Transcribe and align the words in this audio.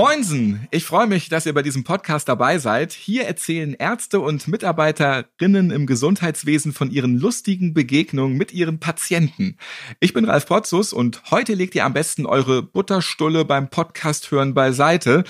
Moinsen! 0.00 0.66
Ich 0.70 0.84
freue 0.84 1.06
mich, 1.06 1.28
dass 1.28 1.44
ihr 1.44 1.52
bei 1.52 1.60
diesem 1.60 1.84
Podcast 1.84 2.26
dabei 2.26 2.56
seid. 2.56 2.94
Hier 2.94 3.26
erzählen 3.26 3.74
Ärzte 3.74 4.20
und 4.20 4.48
Mitarbeiterinnen 4.48 5.70
im 5.70 5.84
Gesundheitswesen 5.84 6.72
von 6.72 6.90
ihren 6.90 7.18
lustigen 7.18 7.74
Begegnungen 7.74 8.38
mit 8.38 8.50
ihren 8.54 8.80
Patienten. 8.80 9.58
Ich 10.00 10.14
bin 10.14 10.24
Ralf 10.24 10.46
Potzus 10.46 10.94
und 10.94 11.20
heute 11.30 11.52
legt 11.52 11.74
ihr 11.74 11.84
am 11.84 11.92
besten 11.92 12.24
eure 12.24 12.62
Butterstulle 12.62 13.44
beim 13.44 13.68
Podcast 13.68 14.30
hören 14.30 14.54
beiseite, 14.54 15.22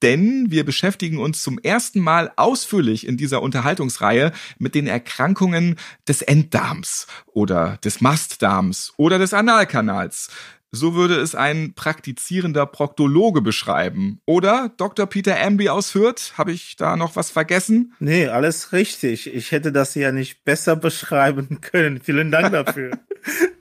denn 0.00 0.46
wir 0.48 0.64
beschäftigen 0.64 1.18
uns 1.18 1.42
zum 1.42 1.58
ersten 1.58 2.00
Mal 2.00 2.32
ausführlich 2.36 3.06
in 3.06 3.18
dieser 3.18 3.42
Unterhaltungsreihe 3.42 4.32
mit 4.58 4.74
den 4.74 4.86
Erkrankungen 4.86 5.76
des 6.08 6.22
Enddarms 6.22 7.08
oder 7.26 7.76
des 7.84 8.00
Mastdarms 8.00 8.94
oder 8.96 9.18
des 9.18 9.34
Analkanals. 9.34 10.30
So 10.74 10.94
würde 10.94 11.14
es 11.16 11.34
ein 11.34 11.74
praktizierender 11.74 12.66
Proktologe 12.66 13.40
beschreiben. 13.40 14.20
Oder 14.26 14.72
Dr. 14.76 15.06
Peter 15.06 15.40
Amby 15.40 15.68
aus 15.68 15.90
Fürth? 15.90 16.32
Habe 16.36 16.52
ich 16.52 16.76
da 16.76 16.96
noch 16.96 17.16
was 17.16 17.30
vergessen? 17.30 17.94
Nee, 18.00 18.26
alles 18.26 18.72
richtig. 18.72 19.32
Ich 19.32 19.52
hätte 19.52 19.70
das 19.72 19.94
ja 19.94 20.12
nicht 20.12 20.44
besser 20.44 20.76
beschreiben 20.84 21.60
können. 21.60 22.00
Vielen 22.00 22.30
Dank 22.30 22.52
dafür. 22.52 22.98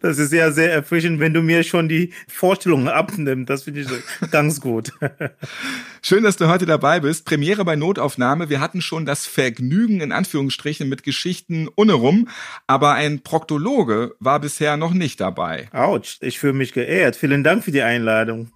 Das 0.01 0.17
ist 0.17 0.33
ja 0.33 0.51
sehr 0.51 0.73
erfrischend, 0.73 1.19
wenn 1.19 1.33
du 1.33 1.41
mir 1.41 1.63
schon 1.63 1.87
die 1.87 2.11
Vorstellungen 2.27 2.89
abnimmst. 2.89 3.49
Das 3.49 3.63
finde 3.63 3.81
ich 3.81 4.31
ganz 4.31 4.59
gut. 4.59 4.91
Schön, 6.01 6.23
dass 6.23 6.35
du 6.35 6.47
heute 6.47 6.65
dabei 6.65 6.99
bist. 6.99 7.25
Premiere 7.25 7.63
bei 7.63 7.75
Notaufnahme. 7.75 8.49
Wir 8.49 8.59
hatten 8.59 8.81
schon 8.81 9.05
das 9.05 9.25
Vergnügen 9.25 10.01
in 10.01 10.11
Anführungsstrichen 10.11 10.89
mit 10.89 11.03
Geschichten 11.03 11.69
ohne 11.75 11.93
rum, 11.93 12.27
aber 12.67 12.93
ein 12.93 13.21
Proktologe 13.21 14.15
war 14.19 14.39
bisher 14.41 14.75
noch 14.75 14.93
nicht 14.93 15.21
dabei. 15.21 15.69
Autsch, 15.71 16.17
ich 16.21 16.39
fühle 16.39 16.53
mich 16.53 16.73
geehrt. 16.73 17.15
Vielen 17.15 17.43
Dank 17.43 17.63
für 17.63 17.71
die 17.71 17.81
Einladung. 17.81 18.51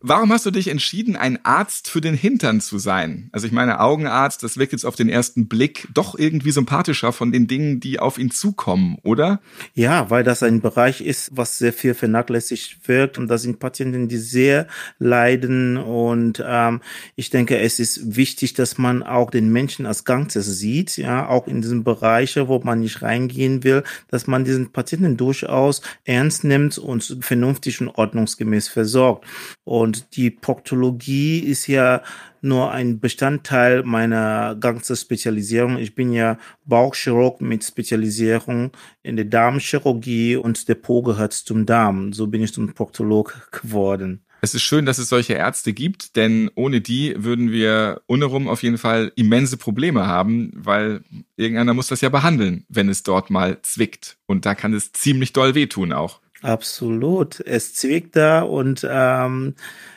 Warum 0.00 0.32
hast 0.32 0.46
du 0.46 0.50
dich 0.50 0.68
entschieden, 0.68 1.16
ein 1.16 1.44
Arzt 1.44 1.88
für 1.88 2.00
den 2.00 2.14
Hintern 2.14 2.60
zu 2.60 2.78
sein? 2.78 3.28
Also 3.32 3.46
ich 3.46 3.52
meine, 3.52 3.80
Augenarzt, 3.80 4.42
das 4.42 4.58
wirkt 4.58 4.72
jetzt 4.72 4.84
auf 4.84 4.96
den 4.96 5.08
ersten 5.08 5.48
Blick 5.48 5.88
doch 5.92 6.18
irgendwie 6.18 6.50
sympathischer 6.50 7.12
von 7.12 7.32
den 7.32 7.46
Dingen, 7.46 7.80
die 7.80 7.98
auf 7.98 8.18
ihn 8.18 8.30
zukommen, 8.30 8.96
oder? 9.02 9.40
Ja, 9.74 10.10
weil 10.10 10.24
das 10.24 10.42
ein 10.42 10.60
Bereich 10.60 11.00
ist, 11.00 11.30
was 11.32 11.58
sehr 11.58 11.72
viel 11.72 11.94
vernachlässigt 11.94 12.86
wird. 12.86 13.18
Und 13.18 13.28
da 13.28 13.38
sind 13.38 13.58
Patienten, 13.58 14.08
die 14.08 14.18
sehr 14.18 14.66
leiden. 14.98 15.76
Und 15.76 16.42
ähm, 16.46 16.80
ich 17.16 17.30
denke, 17.30 17.58
es 17.58 17.78
ist 17.78 18.16
wichtig, 18.16 18.54
dass 18.54 18.78
man 18.78 19.02
auch 19.02 19.30
den 19.30 19.50
Menschen 19.50 19.86
als 19.86 20.04
Ganzes 20.04 20.58
sieht, 20.58 20.96
ja, 20.96 21.28
auch 21.28 21.46
in 21.46 21.62
diesen 21.62 21.84
Bereichen, 21.84 22.48
wo 22.48 22.58
man 22.60 22.80
nicht 22.80 23.02
reingehen 23.02 23.64
will, 23.64 23.82
dass 24.08 24.26
man 24.26 24.44
diesen 24.44 24.70
Patienten 24.72 25.16
durchaus 25.16 25.82
ernst 26.04 26.44
nimmt 26.44 26.78
und 26.78 27.18
vernünftig 27.20 27.80
und 27.80 27.88
ordnungsgemäß 27.88 28.68
versorgt. 28.68 29.23
Und 29.64 30.16
die 30.16 30.30
Proktologie 30.30 31.38
ist 31.38 31.66
ja 31.66 32.02
nur 32.40 32.72
ein 32.72 33.00
Bestandteil 33.00 33.82
meiner 33.82 34.54
ganzen 34.54 34.96
Spezialisierung. 34.96 35.78
Ich 35.78 35.94
bin 35.94 36.12
ja 36.12 36.38
Bauchchirurg 36.66 37.40
mit 37.40 37.64
Spezialisierung 37.64 38.72
in 39.02 39.16
der 39.16 39.24
Darmchirurgie 39.24 40.36
und 40.36 40.68
der 40.68 40.74
Po 40.74 41.02
gehört 41.02 41.32
zum 41.32 41.64
Darm. 41.64 42.12
So 42.12 42.26
bin 42.26 42.42
ich 42.42 42.52
zum 42.52 42.72
Proktolog 42.74 43.50
geworden. 43.50 44.24
Es 44.44 44.54
ist 44.54 44.62
schön, 44.62 44.84
dass 44.84 44.98
es 44.98 45.08
solche 45.08 45.32
Ärzte 45.32 45.72
gibt, 45.72 46.16
denn 46.16 46.50
ohne 46.54 46.82
die 46.82 47.14
würden 47.16 47.50
wir 47.50 48.02
ohnerum 48.08 48.46
auf 48.46 48.62
jeden 48.62 48.76
Fall 48.76 49.10
immense 49.16 49.56
Probleme 49.56 50.06
haben, 50.06 50.50
weil 50.54 51.00
irgendeiner 51.36 51.72
muss 51.72 51.86
das 51.86 52.02
ja 52.02 52.10
behandeln, 52.10 52.66
wenn 52.68 52.90
es 52.90 53.02
dort 53.02 53.30
mal 53.30 53.56
zwickt. 53.62 54.18
Und 54.26 54.44
da 54.44 54.54
kann 54.54 54.74
es 54.74 54.92
ziemlich 54.92 55.32
doll 55.32 55.54
wehtun 55.54 55.94
auch. 55.94 56.20
Absolut. 56.44 57.40
Es 57.40 57.72
zwickt 57.74 58.16
da 58.16 58.42
und 58.42 58.86
ähm, 58.86 59.54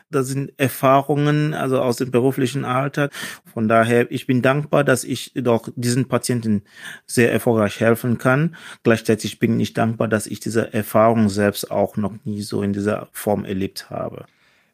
das 0.10 0.28
sind 0.28 0.54
Erfahrungen, 0.58 1.54
also 1.54 1.82
aus 1.82 1.98
dem 1.98 2.10
beruflichen 2.10 2.64
Alltag. 2.64 3.12
Von 3.54 3.68
daher, 3.68 4.10
ich 4.12 4.28
bin 4.28 4.42
dankbar, 4.42 4.86
dass 4.86 5.04
ich 5.04 5.34
doch 5.36 5.68
diesen 5.76 6.08
Patienten 6.08 6.64
sehr 7.06 7.34
erfolgreich 7.34 7.82
helfen 7.82 8.18
kann. 8.18 8.56
Gleichzeitig 8.84 9.40
bin 9.40 9.60
ich 9.60 9.74
dankbar, 9.74 10.08
dass 10.08 10.26
ich 10.26 10.40
diese 10.40 10.74
Erfahrung 10.74 11.28
selbst 11.28 11.70
auch 11.70 11.98
noch 11.98 12.14
nie 12.24 12.42
so 12.42 12.62
in 12.62 12.72
dieser 12.72 13.10
Form 13.12 13.44
erlebt 13.44 13.90
habe. 13.90 14.26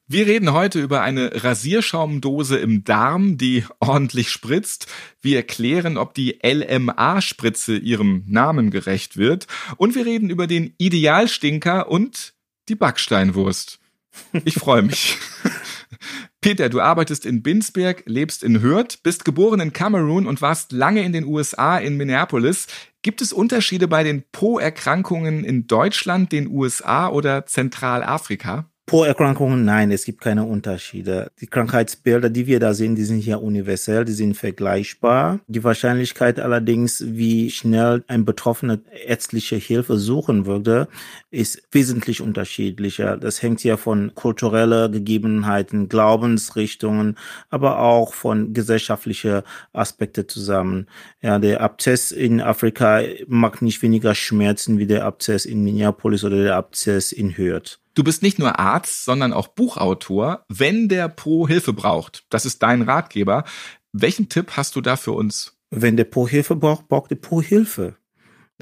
Wir 0.06 0.28
reden 0.28 0.52
heute 0.52 0.82
über 0.82 1.02
eine 1.02 1.44
Rasierschaumdose 1.44 2.58
im 2.58 2.84
Darm, 2.84 3.38
die 3.38 3.64
ordentlich 3.80 4.30
spritzt. 4.30 4.88
Wir 5.22 5.38
erklären, 5.38 5.98
ob 5.98 6.14
die 6.14 6.40
LMA-Spritze 6.44 7.78
ihrem 7.78 8.24
Namen 8.28 8.70
gerecht 8.70 9.16
wird. 9.16 9.48
Und 9.78 9.96
wir 9.96 10.06
reden 10.06 10.30
über 10.30 10.46
den 10.46 10.74
Idealstinker 10.78 11.90
und 11.90 12.34
die 12.68 12.76
Backsteinwurst. 12.76 13.80
Ich 14.44 14.56
freue 14.56 14.82
mich. 14.82 15.18
Peter, 16.42 16.68
du 16.68 16.82
arbeitest 16.82 17.26
in 17.26 17.42
Binsberg, 17.42 18.04
lebst 18.06 18.44
in 18.44 18.62
Hürth, 18.62 19.02
bist 19.04 19.24
geboren 19.24 19.62
in 19.62 19.72
Kamerun 19.72 20.28
und 20.28 20.42
warst 20.42 20.74
lange 20.74 21.04
in 21.04 21.14
den 21.14 21.24
USA 21.24 21.78
in 21.78 21.96
Minneapolis. 21.96 22.68
Gibt 23.04 23.22
es 23.22 23.32
Unterschiede 23.32 23.88
bei 23.88 24.04
den 24.04 24.24
Po-Erkrankungen 24.34 25.46
in 25.46 25.68
Deutschland, 25.68 26.34
den 26.34 26.50
USA 26.50 27.08
oder 27.08 27.46
Zentralafrika? 27.46 28.70
Po-Erkrankungen, 28.86 29.64
nein, 29.64 29.92
es 29.92 30.04
gibt 30.04 30.20
keine 30.20 30.44
Unterschiede. 30.44 31.32
Die 31.40 31.48
Krankheitsbilder, 31.48 32.30
die 32.30 32.48
wir 32.48 32.60
da 32.60 32.74
sehen, 32.74 32.96
die 32.96 33.06
sind 33.06 33.22
hier 33.22 33.42
universell, 33.42 34.04
die 34.04 34.12
sind 34.12 34.36
vergleichbar. 34.36 35.40
Die 35.48 35.64
Wahrscheinlichkeit 35.64 36.38
allerdings, 36.38 37.02
wie 37.08 37.50
schnell 37.50 38.04
ein 38.08 38.26
Betroffener 38.26 38.80
ärztliche 39.08 39.56
Hilfe 39.56 39.98
suchen 39.98 40.46
würde, 40.46 40.90
ist 41.32 41.64
wesentlich 41.72 42.20
unterschiedlicher. 42.20 43.16
Das 43.16 43.42
hängt 43.42 43.64
ja 43.64 43.78
von 43.78 44.14
kultureller 44.16 44.90
Gegebenheiten, 44.90 45.88
Glaubensrichtungen, 45.88 47.18
aber 47.50 47.80
auch 47.80 48.14
von 48.14 48.54
gesellschaftlicher 48.54 49.46
Aspekte 49.72 50.28
zusammen. 50.28 50.88
Ja, 51.22 51.40
der 51.40 51.62
Abzess 51.62 52.12
in 52.12 52.42
Afrika 52.42 53.02
mag 53.28 53.62
nicht 53.62 53.82
weniger 53.82 54.14
Schmerzen 54.14 54.78
wie 54.78 54.88
der 54.88 55.06
Abzess 55.06 55.46
in 55.46 55.64
Minneapolis 55.64 56.26
oder 56.26 56.44
der 56.44 56.58
Abzess 56.58 57.14
in 57.14 57.38
Hürth. 57.38 57.80
Du 57.96 58.04
bist 58.04 58.24
nicht 58.24 58.40
nur 58.40 58.60
Arzt, 58.60 59.06
sondern 59.06 59.34
auch 59.34 59.50
Buchautor. 59.50 60.46
Wenn 60.50 60.90
der 60.90 61.10
Po 61.10 61.48
Hilfe 61.48 61.74
braucht, 61.74 62.26
das 62.30 62.46
ist 62.46 62.64
dein 62.64 62.82
Ratgeber. 62.82 63.44
Welchen 63.92 64.30
Tipp 64.30 64.54
hast 64.58 64.76
du 64.76 64.82
da 64.82 64.96
für 64.96 65.12
uns? 65.12 65.60
Wenn 65.70 65.98
der 65.98 66.06
Po 66.06 66.28
Hilfe 66.28 66.56
braucht, 66.56 66.88
braucht 66.88 67.12
der 67.12 67.18
Po 67.18 67.42
Hilfe. 67.42 67.96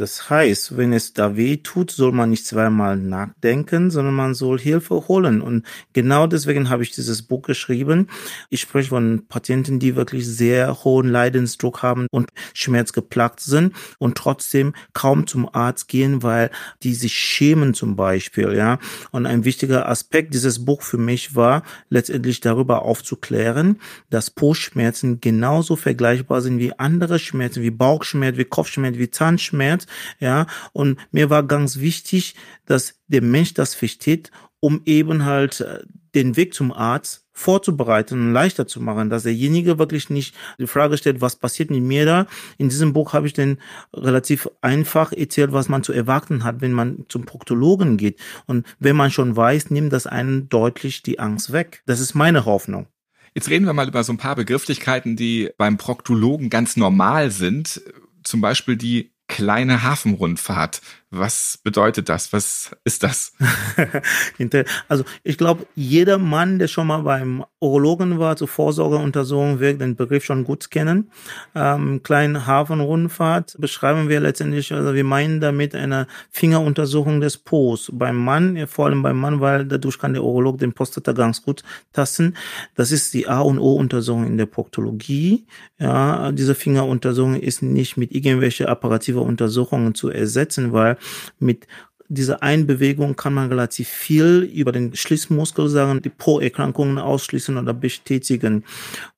Das 0.02 0.32
heißt, 0.32 0.78
wenn 0.78 0.94
es 0.94 1.14
da 1.14 1.38
weh 1.38 1.58
tut, 1.58 1.92
soll 1.92 2.12
man 2.12 2.32
nicht 2.32 2.48
zweimal 2.48 2.98
nachdenken, 2.98 3.92
sondern 3.92 4.16
man 4.16 4.34
soll 4.34 4.60
Hilfe 4.60 5.08
holen. 5.08 5.44
Und 5.44 5.64
genau 5.94 6.26
deswegen 6.26 6.72
habe 6.72 6.82
ich 6.82 6.90
dieses 6.90 7.22
Buch 7.22 7.44
geschrieben. 7.44 8.08
Ich 8.50 8.62
spreche 8.62 8.90
von 8.90 9.28
Patienten, 9.30 9.78
die 9.78 9.96
wirklich 9.96 10.26
sehr 10.26 10.84
hohen 10.84 11.08
Leidensdruck 11.08 11.84
haben 11.84 12.08
und 12.10 12.32
schmerzgeplagt 12.56 13.42
sind 13.42 13.76
und 14.00 14.18
trotzdem 14.18 14.74
kaum 14.94 15.28
zum 15.28 15.48
Arzt 15.54 15.88
gehen, 15.88 16.24
weil 16.24 16.50
die 16.82 16.96
sich 16.96 17.14
schämen 17.14 17.76
zum 17.76 17.96
Beispiel, 17.96 18.56
ja. 18.56 18.80
Und 19.12 19.28
ein 19.28 19.46
wichtiger 19.46 19.88
Aspekt 19.88 20.34
dieses 20.34 20.66
Buch 20.66 20.82
für 20.82 20.98
mich 20.98 21.36
war, 21.36 21.62
letztendlich 21.90 22.40
darüber 22.40 22.82
aufzuklären, 22.82 23.80
dass 24.10 24.32
Po-Schmerzen 24.32 25.22
genauso 25.22 25.76
vergleichbar 25.76 26.42
sind 26.42 26.58
wie 26.58 26.74
andere 26.80 27.20
Schmerzen, 27.20 27.62
wie 27.62 27.70
Bauchschmerz, 27.70 28.38
wie 28.38 28.46
Kopfschmerz, 28.46 28.98
wie 28.98 29.12
Zahnschmerz 29.12 29.86
ja. 30.20 30.48
Und 30.74 31.00
mir 31.12 31.30
war 31.30 31.44
ganz 31.44 31.80
wichtig, 31.80 32.36
dass 32.66 33.00
der 33.08 33.22
Mensch 33.22 33.54
das 33.54 33.74
versteht, 33.74 34.32
um 34.60 34.82
eben 34.86 35.26
halt 35.26 35.62
äh, 35.62 35.80
den 36.14 36.36
Weg 36.36 36.54
zum 36.54 36.72
Arzt 36.72 37.26
vorzubereiten 37.34 38.20
und 38.20 38.34
leichter 38.34 38.68
zu 38.68 38.82
machen, 38.82 39.10
dass 39.10 39.24
derjenige 39.24 39.80
wirklich 39.80 40.10
nicht 40.10 40.36
die 40.60 40.68
Frage 40.68 40.98
stellt, 40.98 41.22
was 41.22 41.38
passiert 41.38 41.72
mit 41.72 41.82
mir 41.82 42.06
da. 42.06 42.28
In 42.58 42.70
diesem 42.70 42.94
Buch 42.94 43.14
habe 43.14 43.28
ich 43.28 43.34
dann 43.34 43.58
relativ 43.94 44.50
einfach 44.62 45.12
erzählt, 45.12 45.54
was 45.54 45.70
man 45.70 45.84
zu 45.84 45.94
erwarten 45.94 46.44
hat, 46.44 46.62
wenn 46.62 46.74
man 46.74 47.06
zum 47.08 47.26
Proktologen 47.26 47.98
geht. 47.98 48.20
Und 48.46 48.66
wenn 48.80 48.96
man 48.96 49.12
schon 49.12 49.36
weiß, 49.36 49.72
nimmt 49.72 49.94
das 49.94 50.08
einen 50.08 50.50
deutlich 50.50 51.02
die 51.02 51.20
Angst 51.20 51.52
weg. 51.52 51.82
Das 51.86 52.00
ist 52.00 52.14
meine 52.14 52.46
Hoffnung. 52.46 52.88
Jetzt 53.34 53.50
reden 53.50 53.66
wir 53.66 53.74
mal 53.74 53.88
über 53.88 54.04
so 54.04 54.12
ein 54.12 54.18
paar 54.18 54.36
Begrifflichkeiten, 54.36 55.16
die 55.16 55.50
beim 55.58 55.78
Proktologen 55.78 56.50
ganz 56.50 56.76
normal 56.76 57.32
sind. 57.32 57.82
Zum 58.24 58.42
Beispiel 58.42 58.76
die 58.76 59.11
kleine 59.32 59.82
Hafenrundfahrt. 59.82 60.82
Was 61.14 61.60
bedeutet 61.62 62.08
das? 62.08 62.32
Was 62.32 62.72
ist 62.86 63.04
das? 63.04 63.34
also 64.88 65.04
ich 65.24 65.38
glaube, 65.38 65.68
jeder 65.76 66.18
Mann, 66.18 66.58
der 66.58 66.70
schon 66.70 66.88
mal 66.88 67.00
beim 67.00 67.44
Urologen 67.60 68.18
war, 68.18 68.38
zur 68.38 68.48
Vorsorgeuntersuchung, 68.48 69.60
wird 69.60 69.82
den 69.82 69.98
Begriff 69.98 70.24
schon 70.24 70.46
gut 70.46 70.72
kennen. 70.72 71.12
Ähm, 71.54 72.02
kleinen 72.02 72.48
Hafenrundfahrt 72.48 73.58
beschreiben 73.60 74.08
wir 74.08 74.22
letztendlich, 74.22 74.72
also 74.72 74.94
wir 74.94 75.04
meinen 75.04 75.42
damit 75.42 75.76
eine 75.76 76.08
Fingeruntersuchung 76.30 77.20
des 77.20 77.38
Po's. 77.38 77.92
Beim 77.94 78.16
Mann, 78.16 78.66
vor 78.68 78.86
allem 78.86 79.04
beim 79.04 79.20
Mann, 79.20 79.42
weil 79.42 79.66
dadurch 79.66 80.00
kann 80.00 80.14
der 80.14 80.24
Urolog 80.24 80.60
den 80.60 80.72
Prostata 80.72 81.12
ganz 81.12 81.44
gut 81.44 81.64
tasten. 81.92 82.38
Das 82.76 82.94
ist 82.94 83.14
die 83.14 83.28
A 83.28 83.42
und 83.42 83.60
O-Untersuchung 83.60 84.28
in 84.28 84.38
der 84.38 84.46
Proktologie. 84.46 85.46
Ja, 85.78 86.32
diese 86.32 86.56
Fingeruntersuchung 86.56 87.36
ist 87.36 87.62
nicht 87.62 87.98
mit 87.98 88.14
irgendwelche 88.14 88.70
apparative 88.70 89.20
Untersuchungen 89.20 89.94
zu 89.94 90.10
ersetzen, 90.10 90.72
weil 90.72 90.98
mit 91.40 91.68
dieser 92.10 92.44
Einbewegung 92.44 93.16
kann 93.16 93.34
man 93.34 93.48
relativ 93.48 93.88
viel 93.88 94.50
über 94.54 94.74
den 94.74 94.94
Schließmuskel 94.94 95.70
sagen, 95.70 96.02
die 96.02 96.10
Po-Erkrankungen 96.10 96.98
ausschließen 96.98 97.58
oder 97.58 97.74
bestätigen. 97.74 98.66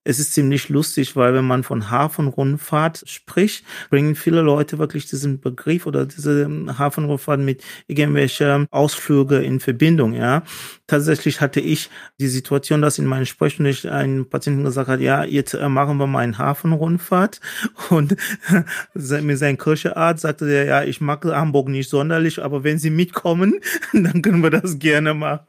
Es 0.04 0.20
ist 0.20 0.34
ziemlich 0.34 0.70
lustig, 0.70 1.16
weil 1.16 1.34
wenn 1.34 1.46
man 1.46 1.64
von 1.64 1.90
Hafenrundfahrt 1.90 3.04
spricht, 3.06 3.66
bringen 3.90 4.16
viele 4.16 4.42
Leute 4.42 4.80
wirklich 4.80 5.06
diesen 5.06 5.40
Begriff 5.40 5.86
oder 5.86 6.06
diese 6.06 6.50
Hafenrundfahrt 6.78 7.40
mit 7.40 7.64
irgendwelchen 7.88 8.68
Ausflüge 8.72 9.38
in 9.38 9.60
Verbindung, 9.60 10.14
ja. 10.14 10.44
Tatsächlich 10.88 11.42
hatte 11.42 11.60
ich 11.60 11.90
die 12.20 12.28
Situation, 12.28 12.82
dass 12.82 13.00
in 13.00 13.06
meinen 13.06 13.26
Sprechstunde 13.26 13.74
ein 13.92 14.30
Patienten 14.30 14.64
gesagt 14.64 14.90
hat, 14.90 15.00
ja, 15.00 15.24
jetzt 15.24 15.54
äh, 15.54 15.70
machen 15.70 15.98
wir 15.98 16.08
mal 16.08 16.20
eine 16.20 16.38
Hafenrundfahrt 16.38 17.40
und 17.90 18.16
mit 18.94 19.38
seinem 19.38 19.58
Kirchearzt 19.58 20.22
sagte 20.22 20.46
der, 20.46 20.66
ja, 20.66 20.84
ich 20.84 21.02
mag 21.02 21.26
Hamburg 21.26 21.70
nicht 21.70 21.90
sonderlich, 21.90 22.42
aber 22.44 22.64
wenn 22.64 22.80
Sie 22.80 22.90
mitkommen, 22.90 23.60
dann 23.94 24.22
können 24.22 24.44
wir 24.44 24.50
das 24.50 24.80
gerne 24.80 25.14
machen. 25.14 25.46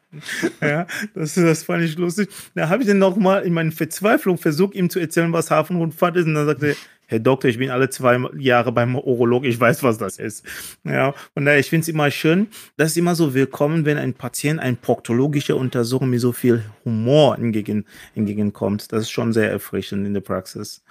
Ja, 0.61 0.87
das, 1.15 1.35
das 1.35 1.63
fand 1.65 1.83
ich 1.85 1.97
lustig. 1.97 2.29
Da 2.55 2.69
habe 2.69 2.83
ich 2.83 2.89
dann 2.89 2.99
nochmal 2.99 3.43
in 3.43 3.53
meiner 3.53 3.73
Verzweiflung 3.73 4.39
versucht, 4.39 4.75
ihm 4.75 4.91
zu 4.91 4.99
erzählen, 4.99 5.33
was 5.33 5.51
Hafenrundfahrt 5.51 6.17
ist. 6.17 6.27
Und 6.27 6.35
dann 6.35 6.47
sagte 6.47 6.69
er, 6.69 6.77
Herr 7.07 7.19
Doktor, 7.19 7.49
ich 7.49 7.59
bin 7.59 7.71
alle 7.71 7.91
zwei 7.91 8.19
Jahre 8.39 8.73
beim 8.73 8.97
Urolog, 8.97 9.45
ich 9.45 9.61
weiß, 9.61 9.83
was 9.83 9.99
das 9.99 10.19
ist. 10.19 10.45
Ja, 10.85 11.15
und 11.35 11.45
daher, 11.45 11.59
ich 11.59 11.69
finde 11.69 11.83
es 11.83 11.89
immer 11.89 12.11
schön, 12.11 12.49
das 12.77 12.93
ist 12.93 12.97
immer 12.97 13.15
so 13.15 13.35
willkommen, 13.35 13.85
wenn 13.85 13.99
ein 13.99 14.15
Patient 14.15 14.59
eine 14.59 14.77
proktologische 14.77 15.55
Untersuchung 15.55 16.11
mit 16.11 16.21
so 16.21 16.33
viel 16.33 16.65
Humor 16.85 17.37
entgegen, 17.39 17.85
entgegenkommt. 18.15 18.91
Das 18.91 19.03
ist 19.03 19.11
schon 19.11 19.33
sehr 19.33 19.51
erfrischend 19.51 20.07
in 20.07 20.15
der 20.15 20.23
Praxis. 20.23 20.83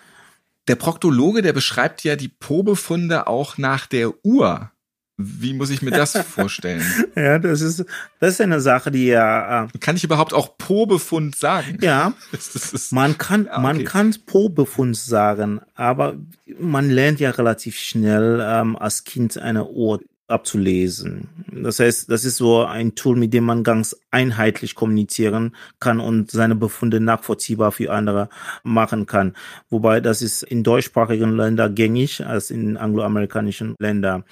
Der 0.67 0.75
Proktologe, 0.75 1.41
der 1.41 1.51
beschreibt 1.51 2.03
ja 2.03 2.15
die 2.15 2.29
Probefunde 2.29 3.27
auch 3.27 3.57
nach 3.57 3.87
der 3.87 4.13
Uhr. 4.23 4.71
Wie 5.17 5.53
muss 5.53 5.69
ich 5.69 5.81
mir 5.81 5.91
das 5.91 6.17
vorstellen? 6.27 6.83
ja, 7.15 7.37
das 7.37 7.61
ist, 7.61 7.85
das 8.19 8.33
ist 8.33 8.41
eine 8.41 8.61
Sache, 8.61 8.89
die 8.89 9.07
ja. 9.07 9.65
Äh, 9.65 9.67
kann 9.79 9.95
ich 9.95 10.03
überhaupt 10.03 10.33
auch 10.33 10.57
Po-Befund 10.57 11.35
sagen? 11.35 11.77
Ja. 11.81 12.13
das, 12.31 12.53
das 12.53 12.73
ist, 12.73 12.91
man 12.91 13.17
kann, 13.17 13.45
ja, 13.45 13.53
okay. 13.53 13.61
man 13.61 13.83
kann 13.83 14.15
Po-Befund 14.25 14.97
sagen, 14.97 15.61
aber 15.75 16.15
man 16.59 16.89
lernt 16.89 17.19
ja 17.19 17.29
relativ 17.29 17.77
schnell 17.77 18.43
ähm, 18.43 18.75
als 18.75 19.03
Kind 19.03 19.37
eine 19.37 19.67
Uhr 19.67 19.99
abzulesen. 20.27 21.27
Das 21.51 21.79
heißt, 21.79 22.09
das 22.09 22.23
ist 22.23 22.37
so 22.37 22.63
ein 22.63 22.95
Tool, 22.95 23.17
mit 23.17 23.33
dem 23.33 23.43
man 23.43 23.63
ganz 23.63 23.95
einheitlich 24.09 24.73
kommunizieren 24.73 25.55
kann 25.79 25.99
und 25.99 26.31
seine 26.31 26.55
Befunde 26.55 26.99
nachvollziehbar 26.99 27.71
für 27.71 27.91
andere 27.91 28.29
machen 28.63 29.05
kann. 29.05 29.35
Wobei 29.69 29.99
das 29.99 30.21
ist 30.21 30.43
in 30.43 30.63
deutschsprachigen 30.63 31.35
Ländern 31.35 31.75
gängig 31.75 32.25
als 32.25 32.51
in 32.51 32.77
angloamerikanischen 32.77 33.75
Ländern. 33.79 34.23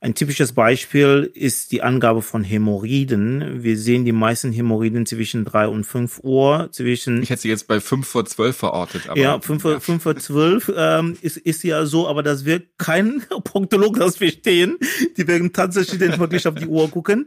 Ein 0.00 0.14
typisches 0.14 0.52
Beispiel 0.52 1.30
ist 1.34 1.72
die 1.72 1.82
Angabe 1.82 2.22
von 2.22 2.44
Hämorrhoiden. 2.44 3.62
Wir 3.62 3.76
sehen 3.76 4.04
die 4.04 4.12
meisten 4.12 4.52
Hämorrhoiden 4.52 5.06
zwischen 5.06 5.44
drei 5.44 5.66
und 5.66 5.84
fünf 5.84 6.20
Uhr. 6.22 6.68
Zwischen 6.70 7.22
ich 7.22 7.30
hätte 7.30 7.42
sie 7.42 7.48
jetzt 7.48 7.66
bei 7.66 7.80
fünf 7.80 8.06
vor 8.06 8.24
zwölf 8.26 8.56
verortet. 8.56 9.08
Aber, 9.08 9.18
ja, 9.18 9.40
fünf, 9.40 9.64
ja. 9.64 9.80
vor 9.80 10.16
zwölf 10.16 10.72
ähm, 10.74 11.16
ist, 11.20 11.36
ist 11.38 11.64
ja 11.64 11.84
so, 11.84 12.06
aber 12.06 12.22
das 12.22 12.44
wird 12.44 12.68
kein 12.78 13.22
Proktolog 13.44 13.98
das 13.98 14.18
verstehen. 14.18 14.78
Die 15.16 15.24
werden 15.32 15.52
tatsächlich 15.52 15.98
dann 15.98 16.18
wirklich 16.18 16.46
auf 16.46 16.54
die 16.54 16.66
Uhr 16.66 16.90
gucken. 16.90 17.26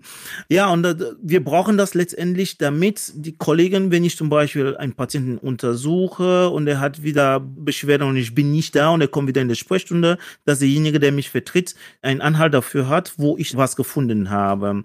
Ja, 0.49 0.69
und 0.69 0.85
wir 1.21 1.43
brauchen 1.43 1.77
das 1.77 1.93
letztendlich, 1.93 2.57
damit 2.57 3.11
die 3.15 3.35
Kollegen, 3.35 3.91
wenn 3.91 4.03
ich 4.03 4.15
zum 4.15 4.29
Beispiel 4.29 4.77
einen 4.77 4.93
Patienten 4.93 5.37
untersuche 5.37 6.49
und 6.49 6.67
er 6.67 6.79
hat 6.79 7.03
wieder 7.03 7.39
Beschwerden 7.39 8.07
und 8.07 8.17
ich 8.17 8.35
bin 8.35 8.51
nicht 8.51 8.75
da 8.75 8.89
und 8.89 9.01
er 9.01 9.07
kommt 9.07 9.27
wieder 9.27 9.41
in 9.41 9.49
die 9.49 9.55
Sprechstunde, 9.55 10.17
dass 10.45 10.59
derjenige, 10.59 10.99
der 10.99 11.11
mich 11.11 11.29
vertritt, 11.29 11.75
einen 12.01 12.21
Anhalt 12.21 12.53
dafür 12.53 12.87
hat, 12.89 13.13
wo 13.17 13.37
ich 13.37 13.57
was 13.57 13.75
gefunden 13.75 14.29
habe. 14.29 14.83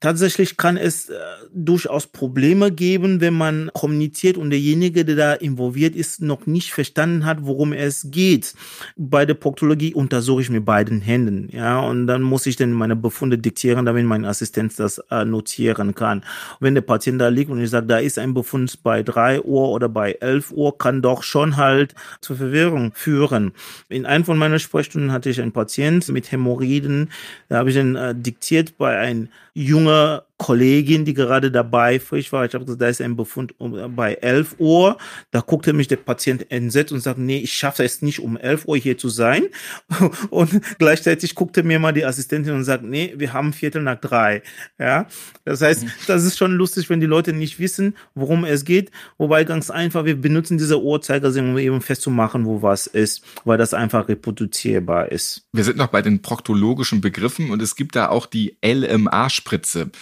Tatsächlich 0.00 0.56
kann 0.56 0.76
es 0.76 1.10
äh, 1.10 1.14
durchaus 1.54 2.06
Probleme 2.06 2.72
geben, 2.72 3.20
wenn 3.20 3.34
man 3.34 3.70
kommuniziert 3.74 4.36
und 4.36 4.50
derjenige, 4.50 5.04
der 5.04 5.16
da 5.16 5.32
involviert 5.34 5.94
ist, 5.94 6.22
noch 6.22 6.46
nicht 6.46 6.72
verstanden 6.72 7.24
hat, 7.24 7.38
worum 7.42 7.72
es 7.72 8.10
geht. 8.10 8.54
Bei 8.96 9.26
der 9.26 9.34
Proktologie 9.34 9.94
untersuche 9.94 10.42
ich 10.42 10.50
mit 10.50 10.64
beiden 10.64 11.00
Händen, 11.00 11.48
ja, 11.52 11.80
und 11.80 12.06
dann 12.06 12.22
muss 12.22 12.46
ich 12.46 12.56
dann 12.62 12.72
meine 12.72 12.96
Befunde 12.96 13.38
diktieren, 13.38 13.84
damit 13.84 14.06
mein 14.06 14.24
Assistent 14.24 14.78
das 14.78 14.98
äh, 15.10 15.24
notieren 15.24 15.94
kann. 15.94 16.22
wenn 16.60 16.74
der 16.74 16.82
Patient 16.82 17.20
da 17.20 17.28
liegt 17.28 17.50
und 17.50 17.60
ich 17.62 17.70
sage, 17.70 17.86
da 17.86 17.98
ist 17.98 18.18
ein 18.18 18.34
Befund 18.34 18.82
bei 18.82 19.02
drei 19.02 19.40
Uhr 19.40 19.68
oder 19.68 19.88
bei 19.88 20.12
elf 20.20 20.50
Uhr, 20.52 20.78
kann 20.78 21.02
doch 21.02 21.22
schon 21.22 21.56
halt 21.56 21.94
zur 22.20 22.36
Verwirrung 22.36 22.92
führen. 22.94 23.52
In 23.88 24.06
einem 24.06 24.24
von 24.24 24.38
meinen 24.38 24.58
Sprechstunden 24.58 25.12
hatte 25.12 25.30
ich 25.30 25.40
einen 25.40 25.52
Patient 25.52 26.08
mit 26.08 26.30
Hämorrhoiden, 26.32 27.10
da 27.48 27.58
habe 27.58 27.70
ich 27.70 27.76
dann 27.76 27.96
äh, 27.96 28.14
diktiert 28.14 28.78
bei 28.78 28.98
einem 28.98 29.28
jungen 29.54 30.20
Kollegin, 30.42 31.04
die 31.04 31.14
gerade 31.14 31.52
dabei 31.52 32.00
frisch 32.00 32.32
war. 32.32 32.44
Ich 32.44 32.52
habe 32.54 32.64
gesagt, 32.64 32.82
da 32.82 32.88
ist 32.88 33.00
ein 33.00 33.14
Befund 33.14 33.54
um, 33.60 33.94
bei 33.94 34.14
11 34.14 34.56
Uhr. 34.58 34.98
Da 35.30 35.40
guckte 35.40 35.72
mich 35.72 35.86
der 35.86 35.96
Patient 35.96 36.50
entsetzt 36.50 36.90
und 36.90 36.98
sagte, 36.98 37.22
nee, 37.22 37.38
ich 37.38 37.52
schaffe 37.52 37.84
es 37.84 38.02
nicht, 38.02 38.18
um 38.18 38.36
11 38.36 38.66
Uhr 38.66 38.76
hier 38.76 38.98
zu 38.98 39.08
sein. 39.08 39.44
Und 40.30 40.60
gleichzeitig 40.78 41.36
guckte 41.36 41.62
mir 41.62 41.78
mal 41.78 41.92
die 41.92 42.04
Assistentin 42.04 42.54
und 42.54 42.64
sagt, 42.64 42.82
nee, 42.82 43.14
wir 43.16 43.32
haben 43.32 43.52
Viertel 43.52 43.82
nach 43.82 44.00
drei. 44.00 44.42
Ja, 44.78 45.06
das 45.44 45.60
heißt, 45.60 45.84
mhm. 45.84 45.90
das 46.08 46.24
ist 46.24 46.36
schon 46.36 46.52
lustig, 46.52 46.90
wenn 46.90 47.00
die 47.00 47.06
Leute 47.06 47.32
nicht 47.32 47.60
wissen, 47.60 47.96
worum 48.14 48.44
es 48.44 48.64
geht. 48.64 48.90
Wobei 49.18 49.44
ganz 49.44 49.70
einfach, 49.70 50.04
wir 50.04 50.20
benutzen 50.20 50.58
diese 50.58 50.82
Uhrzeigersinn, 50.82 51.50
um 51.50 51.58
eben 51.58 51.80
festzumachen, 51.80 52.46
wo 52.46 52.62
was 52.62 52.88
ist, 52.88 53.22
weil 53.44 53.58
das 53.58 53.74
einfach 53.74 54.08
reproduzierbar 54.08 55.12
ist. 55.12 55.46
Wir 55.52 55.62
sind 55.62 55.76
noch 55.76 55.88
bei 55.88 56.02
den 56.02 56.22
proktologischen 56.22 57.00
Begriffen 57.00 57.50
und 57.50 57.62
es 57.62 57.76
gibt 57.76 57.94
da 57.94 58.08
auch 58.08 58.26
die 58.26 58.56
LMA-Spritze. 58.64 59.92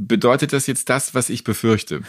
Bedeutet 0.00 0.52
das 0.52 0.68
jetzt 0.68 0.88
das, 0.88 1.14
was 1.14 1.28
ich 1.28 1.42
befürchte? 1.42 2.02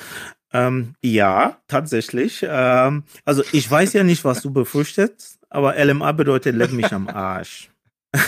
Ähm, 0.54 0.94
ja, 1.02 1.58
tatsächlich. 1.68 2.46
Ähm, 2.48 3.04
also 3.26 3.44
ich 3.52 3.70
weiß 3.70 3.94
ja 3.94 4.04
nicht, 4.04 4.24
was 4.24 4.44
du 4.44 4.52
befürchtest, 4.52 5.40
aber 5.50 5.84
LMA 5.84 6.12
bedeutet 6.12 6.56
leck 6.56 6.72
mich 6.72 6.94
am 6.94 7.08
Arsch. 7.08 7.72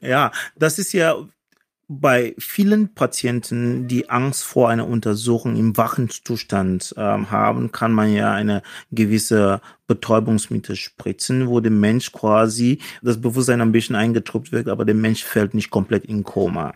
ja, 0.00 0.30
das 0.56 0.78
ist 0.78 0.92
ja 0.92 1.16
bei 1.88 2.34
vielen 2.38 2.94
Patienten, 2.94 3.88
die 3.88 4.10
Angst 4.10 4.44
vor 4.44 4.70
einer 4.70 4.86
Untersuchung 4.86 5.56
im 5.56 5.76
wachen 5.76 6.08
Zustand 6.08 6.94
ähm, 6.96 7.30
haben, 7.30 7.72
kann 7.72 7.92
man 7.92 8.12
ja 8.12 8.32
eine 8.32 8.62
gewisse 8.90 9.60
Betäubungsmittel 9.86 10.76
spritzen, 10.76 11.48
wo 11.48 11.60
dem 11.60 11.80
Mensch 11.80 12.12
quasi 12.12 12.78
das 13.02 13.20
Bewusstsein 13.20 13.60
ein 13.60 13.72
bisschen 13.72 13.96
eingetrübt 13.96 14.52
wird, 14.52 14.68
aber 14.68 14.84
der 14.84 14.94
Mensch 14.94 15.24
fällt 15.24 15.54
nicht 15.54 15.70
komplett 15.70 16.04
in 16.04 16.24
Koma. 16.24 16.74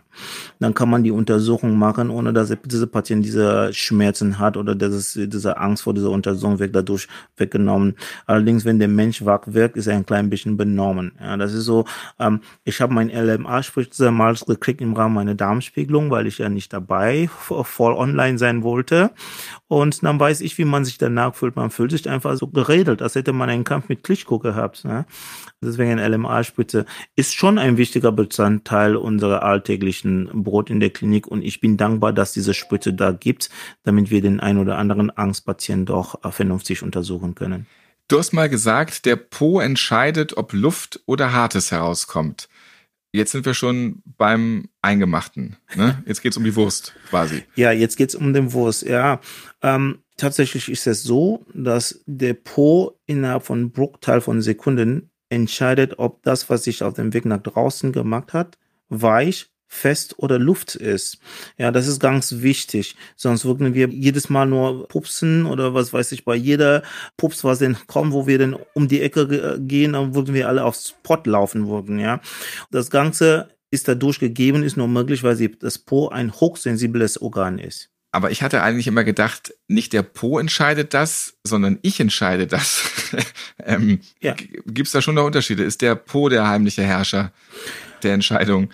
Dann 0.59 0.73
kann 0.73 0.89
man 0.89 1.03
die 1.03 1.11
Untersuchung 1.11 1.77
machen, 1.77 2.09
ohne 2.09 2.33
dass 2.33 2.53
dieser 2.65 2.87
Patient 2.87 3.25
diese 3.25 3.73
Schmerzen 3.73 4.39
hat 4.39 4.57
oder 4.57 4.75
dass 4.75 4.93
es, 4.93 5.13
diese 5.13 5.57
Angst 5.57 5.83
vor 5.83 5.93
dieser 5.93 6.09
Untersuchung 6.09 6.59
wird 6.59 6.75
dadurch 6.75 7.07
weggenommen. 7.37 7.95
Allerdings, 8.25 8.65
wenn 8.65 8.79
der 8.79 8.87
Mensch 8.87 9.25
wach 9.25 9.41
wirkt, 9.45 9.77
ist 9.77 9.87
er 9.87 9.95
ein 9.95 10.05
klein 10.05 10.29
bisschen 10.29 10.57
benommen. 10.57 11.13
Ja, 11.19 11.37
das 11.37 11.53
ist 11.53 11.65
so, 11.65 11.85
ähm, 12.19 12.41
ich 12.63 12.79
habe 12.81 12.93
mein 12.93 13.09
LMA-Spritze 13.09 14.11
mal 14.11 14.35
gekriegt 14.35 14.81
im 14.81 14.93
Rahmen 14.93 15.15
meiner 15.15 15.35
Darmspiegelung, 15.35 16.09
weil 16.09 16.27
ich 16.27 16.37
ja 16.37 16.47
nicht 16.47 16.71
dabei 16.71 17.29
voll 17.29 17.93
online 17.93 18.37
sein 18.37 18.63
wollte. 18.63 19.11
Und 19.67 20.03
dann 20.03 20.19
weiß 20.19 20.41
ich, 20.41 20.57
wie 20.57 20.65
man 20.65 20.85
sich 20.85 20.97
danach 20.97 21.35
fühlt. 21.35 21.55
Man 21.55 21.71
fühlt 21.71 21.91
sich 21.91 22.09
einfach 22.09 22.35
so 22.35 22.47
als 23.01 23.15
hätte 23.15 23.33
man 23.33 23.49
einen 23.49 23.63
Kampf 23.63 23.89
mit 23.89 24.03
Klitschko 24.03 24.39
gehabt. 24.39 24.85
Ne? 24.85 25.05
Deswegen 25.61 25.91
eine 25.91 26.07
LMA-Spritze 26.07 26.85
ist 27.15 27.33
schon 27.33 27.57
ein 27.57 27.77
wichtiger 27.77 28.11
Bestandteil 28.11 28.95
unserer 28.95 29.43
alltäglichen 29.43 30.29
Brot 30.43 30.69
in 30.69 30.79
der 30.79 30.89
Klinik 30.89 31.27
und 31.27 31.43
ich 31.43 31.61
bin 31.61 31.77
dankbar, 31.77 32.13
dass 32.13 32.33
diese 32.33 32.53
Spritze 32.53 32.93
da 32.93 33.11
gibt, 33.11 33.49
damit 33.83 34.11
wir 34.11 34.21
den 34.21 34.39
ein 34.39 34.57
oder 34.57 34.77
anderen 34.77 35.09
Angstpatienten 35.09 35.85
doch 35.85 36.23
äh, 36.23 36.31
vernünftig 36.31 36.83
untersuchen 36.83 37.35
können. 37.35 37.67
Du 38.07 38.19
hast 38.19 38.33
mal 38.33 38.49
gesagt, 38.49 39.05
der 39.05 39.15
Po 39.15 39.61
entscheidet, 39.61 40.35
ob 40.35 40.51
Luft 40.51 40.99
oder 41.05 41.31
Hartes 41.31 41.71
herauskommt. 41.71 42.49
Jetzt 43.13 43.31
sind 43.31 43.45
wir 43.45 43.53
schon 43.53 44.01
beim 44.17 44.69
Eingemachten. 44.81 45.57
Ne? 45.75 46.01
Jetzt 46.05 46.21
geht's 46.21 46.37
um 46.37 46.43
die 46.43 46.55
Wurst 46.55 46.93
quasi. 47.09 47.43
Ja, 47.55 47.71
jetzt 47.71 47.97
geht's 47.97 48.15
um 48.15 48.33
den 48.33 48.53
Wurst. 48.53 48.83
Ja, 48.83 49.19
ähm, 49.61 49.99
tatsächlich 50.17 50.69
ist 50.69 50.87
es 50.87 51.03
so, 51.03 51.45
dass 51.53 52.01
der 52.05 52.33
Po 52.33 52.99
innerhalb 53.05 53.43
von 53.43 53.71
Bruchteil 53.71 54.21
von 54.21 54.41
Sekunden 54.41 55.11
entscheidet, 55.29 55.97
ob 55.97 56.21
das, 56.23 56.49
was 56.49 56.63
sich 56.63 56.83
auf 56.83 56.93
dem 56.93 57.13
Weg 57.13 57.25
nach 57.25 57.41
draußen 57.41 57.91
gemacht 57.91 58.33
hat, 58.33 58.57
weich, 58.89 59.51
fest 59.71 60.15
oder 60.19 60.37
Luft 60.37 60.75
ist. 60.75 61.19
Ja, 61.57 61.71
das 61.71 61.87
ist 61.87 62.01
ganz 62.01 62.41
wichtig. 62.41 62.97
Sonst 63.15 63.45
würden 63.45 63.73
wir 63.73 63.87
jedes 63.87 64.29
Mal 64.29 64.45
nur 64.45 64.85
pupsen 64.89 65.45
oder 65.45 65.73
was 65.73 65.93
weiß 65.93 66.11
ich, 66.11 66.25
bei 66.25 66.35
jeder 66.35 66.83
Pups, 67.15 67.45
was 67.45 67.59
denn 67.59 67.77
kommt, 67.87 68.11
wo 68.11 68.27
wir 68.27 68.37
denn 68.37 68.57
um 68.73 68.89
die 68.89 69.01
Ecke 69.01 69.61
gehen, 69.61 69.93
dann 69.93 70.13
würden 70.13 70.35
wir 70.35 70.49
alle 70.49 70.65
aufs 70.65 70.89
Spot 70.89 71.21
laufen 71.23 71.69
würden, 71.69 71.99
ja. 71.99 72.19
Das 72.69 72.89
Ganze 72.89 73.47
ist 73.71 73.87
dadurch 73.87 74.19
gegeben, 74.19 74.63
ist 74.63 74.75
nur 74.75 74.89
möglich, 74.89 75.23
weil 75.23 75.37
das 75.47 75.79
Po 75.79 76.09
ein 76.09 76.33
hochsensibles 76.33 77.21
Organ 77.21 77.57
ist. 77.57 77.89
Aber 78.11 78.31
ich 78.31 78.43
hatte 78.43 78.61
eigentlich 78.61 78.87
immer 78.87 79.05
gedacht, 79.05 79.53
nicht 79.67 79.93
der 79.93 80.01
Po 80.01 80.37
entscheidet 80.37 80.93
das, 80.93 81.35
sondern 81.45 81.79
ich 81.81 81.99
entscheide 81.99 82.45
das. 82.45 82.83
ähm, 83.65 84.01
ja. 84.19 84.35
Gibt 84.65 84.87
es 84.87 84.91
da 84.91 85.01
schon 85.01 85.15
noch 85.15 85.25
Unterschiede? 85.25 85.63
Ist 85.63 85.81
der 85.81 85.95
Po 85.95 86.27
der 86.27 86.47
heimliche 86.47 86.83
Herrscher 86.83 87.31
der 88.03 88.13
Entscheidung? 88.13 88.69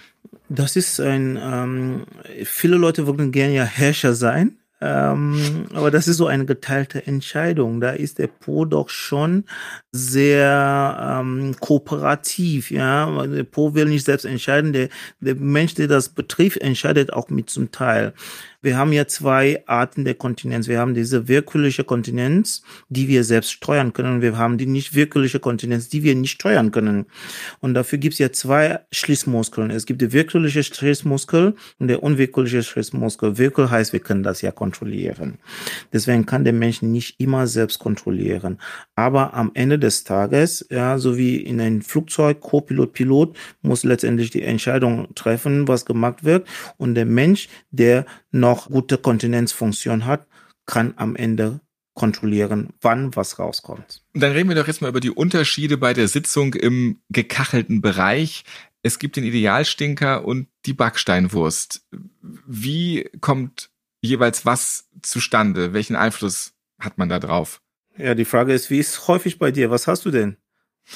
Das 0.50 0.75
ist 0.75 1.00
ein, 1.00 1.38
ähm, 1.41 2.06
viele 2.46 2.77
Leute 2.77 3.06
würden 3.06 3.32
gerne 3.32 3.53
ja 3.53 3.63
Herrscher 3.63 4.15
sein. 4.15 4.58
Ähm, 4.79 5.65
aber 5.74 5.89
das 5.89 6.07
ist 6.07 6.17
so 6.17 6.27
eine 6.27 6.46
geteilte 6.46 7.05
Entscheidung. 7.07 7.81
Da 7.81 7.91
ist 7.91 8.19
der 8.19 8.27
Po 8.27 8.65
doch 8.65 8.89
schon 8.89 9.46
sehr 9.91 11.19
ähm, 11.19 11.55
kooperativ. 11.60 12.69
Ja, 12.69 13.25
der 13.25 13.43
Po 13.43 13.74
will 13.74 13.86
nicht 13.86 14.05
selbst 14.05 14.25
entscheiden. 14.25 14.74
Der, 14.74 14.89
der 15.19 15.36
Mensch, 15.36 15.74
der 15.74 15.88
das 15.88 16.10
betrifft, 16.10 16.57
entscheidet 16.57 17.12
auch 17.12 17.29
mit 17.29 17.50
zum 17.50 17.72
Teil. 17.72 18.13
Wir 18.62 18.77
haben 18.77 18.91
ja 18.91 19.07
zwei 19.07 19.63
Arten 19.67 20.03
der 20.03 20.15
Kontinenz. 20.15 20.67
Wir 20.67 20.79
haben 20.79 20.93
diese 20.93 21.27
wirkliche 21.27 21.84
Kontinenz, 21.84 22.63
die 22.89 23.07
wir 23.07 23.24
selbst 23.24 23.51
steuern 23.51 23.93
können. 23.93 24.15
Und 24.15 24.22
wir 24.22 24.38
haben 24.38 24.57
die 24.57 24.65
nicht 24.65 24.93
wirkliche 24.93 25.39
Kontinenz, 25.39 25.89
die 25.89 26.03
wir 26.03 26.15
nicht 26.15 26.31
steuern 26.31 26.72
können. 26.72 27.05
Und 27.60 27.75
dafür 27.75 27.98
gibt 27.98 28.13
es 28.13 28.19
ja 28.19 28.31
zwei 28.31 28.79
Schließmuskeln. 28.91 29.72
Es 29.72 29.86
gibt 29.86 30.01
die 30.01 30.12
wirkliche 30.12 30.63
Schließmuskel 30.63 31.55
und 31.79 31.88
der 31.88 32.03
unwirkliche 32.03 32.62
Schließmuskel. 32.62 33.38
Wirkel 33.38 33.69
heißt, 33.69 33.93
wir 33.93 34.00
können 34.01 34.24
das 34.24 34.41
ja 34.41 34.51
kontrollieren. 34.51 34.66
Deswegen 35.93 36.25
kann 36.25 36.43
der 36.43 36.53
Mensch 36.53 36.81
nicht 36.81 37.19
immer 37.19 37.47
selbst 37.47 37.79
kontrollieren. 37.79 38.59
Aber 38.95 39.33
am 39.33 39.51
Ende 39.53 39.79
des 39.79 40.03
Tages, 40.03 40.65
ja, 40.69 40.97
so 40.97 41.17
wie 41.17 41.38
in 41.38 41.59
einem 41.62 41.81
Flugzeug, 41.81 42.41
Co-Pilot, 42.41 42.93
Pilot, 42.93 43.38
muss 43.62 43.83
letztendlich 43.83 44.31
die 44.31 44.43
Entscheidung 44.43 45.13
treffen, 45.15 45.67
was 45.67 45.86
gemacht 45.86 46.24
wird. 46.24 46.47
Und 46.77 46.95
der 46.95 47.05
Mensch, 47.05 47.50
der 47.71 48.05
noch 48.31 48.69
gute 48.69 48.97
Kontinenzfunktion 48.97 50.05
hat, 50.05 50.27
kann 50.65 50.93
am 50.97 51.15
Ende 51.15 51.62
kontrollieren, 51.97 52.74
wann 52.79 53.15
was 53.15 53.39
rauskommt. 53.39 54.03
Dann 54.13 54.31
reden 54.31 54.50
wir 54.50 54.55
doch 54.55 54.67
jetzt 54.67 54.81
mal 54.81 54.89
über 54.89 55.00
die 55.00 55.09
Unterschiede 55.09 55.77
bei 55.77 55.93
der 55.93 56.07
Sitzung 56.07 56.53
im 56.53 57.01
gekachelten 57.09 57.81
Bereich. 57.81 58.43
Es 58.83 59.00
gibt 59.00 59.15
den 59.15 59.24
Idealstinker 59.24 60.24
und 60.24 60.47
die 60.67 60.74
Backsteinwurst. 60.74 61.81
Wie 62.21 63.09
kommt 63.19 63.71
jeweils 64.01 64.46
was 64.46 64.89
zustande? 65.01 65.74
Welchen 65.74 65.96
Einfluss 65.96 66.54
hat 66.80 66.98
man 66.98 67.10
da 67.10 67.20
drauf? 67.20 67.62
Ja, 67.98 68.13
die 68.13 68.25
Frage 68.25 68.54
ist, 68.54 68.70
wie 68.70 68.80
ist 68.80 69.08
häufig 69.08 69.39
bei 69.39 69.51
dir? 69.51 69.72
Was 69.72 69.88
hast 69.88 70.06
du 70.06 70.12
denn? 70.12 70.38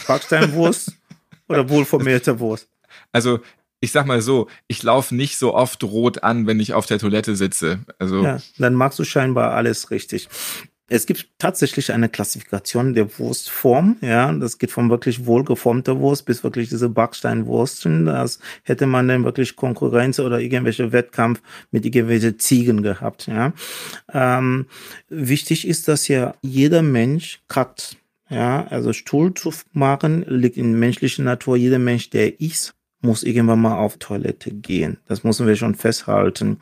Backsteinwurst 0.08 0.94
oder 1.48 1.70
wohlformierte 1.70 2.40
Wurst? 2.40 2.70
Also 3.12 3.40
ich 3.82 3.92
sag 3.92 4.06
mal 4.06 4.22
so, 4.22 4.48
ich 4.68 4.84
laufe 4.84 5.16
nicht 5.16 5.38
so 5.38 5.56
oft 5.56 5.84
rot 5.84 6.24
an, 6.24 6.46
wenn 6.46 6.60
ich 6.60 6.74
auf 6.74 6.86
der 6.86 7.00
Toilette 7.00 7.36
sitze. 7.36 7.80
Also 7.98 8.24
ja, 8.24 8.40
dann 8.60 8.76
magst 8.76 9.00
du 9.00 9.04
scheinbar 9.04 9.54
alles 9.54 9.90
richtig. 9.90 10.30
Es 10.94 11.06
gibt 11.06 11.30
tatsächlich 11.38 11.94
eine 11.94 12.10
Klassifikation 12.10 12.94
der 12.94 13.18
Wurstform, 13.18 13.96
ja, 14.02 14.30
das 14.34 14.58
geht 14.58 14.72
von 14.72 14.90
wirklich 14.90 15.26
wohlgeformter 15.26 16.00
Wurst 16.00 16.26
bis 16.26 16.44
wirklich 16.44 16.68
diese 16.68 16.90
Backsteinwursten. 16.90 18.08
Das 18.08 18.40
hätte 18.64 18.88
man 18.88 19.08
dann 19.08 19.24
wirklich 19.24 19.56
Konkurrenz 19.56 20.20
oder 20.20 20.42
irgendwelche 20.42 20.92
Wettkampf 20.92 21.42
mit 21.72 21.86
irgendwelchen 21.86 22.40
Ziegen 22.40 22.84
gehabt, 22.84 23.28
ja. 23.28 23.54
Ähm, 24.12 24.66
wichtig 25.08 25.66
ist, 25.66 25.88
dass 25.88 26.10
ja 26.10 26.36
jeder 26.42 26.82
Mensch 26.82 27.40
kackt, 27.48 27.96
ja, 28.30 28.68
also 28.68 28.92
Stuhl 28.92 29.34
zu 29.34 29.54
machen 29.72 30.26
liegt 30.28 30.58
in 30.58 30.78
menschlicher 30.78 31.24
Natur. 31.24 31.56
Jeder 31.56 31.80
Mensch, 31.80 32.10
der 32.10 32.42
isst, 32.42 32.76
muss 33.00 33.24
irgendwann 33.24 33.62
mal 33.62 33.78
auf 33.78 33.96
Toilette 33.96 34.52
gehen. 34.52 34.98
Das 35.08 35.24
müssen 35.24 35.48
wir 35.48 35.56
schon 35.56 35.76
festhalten. 35.76 36.60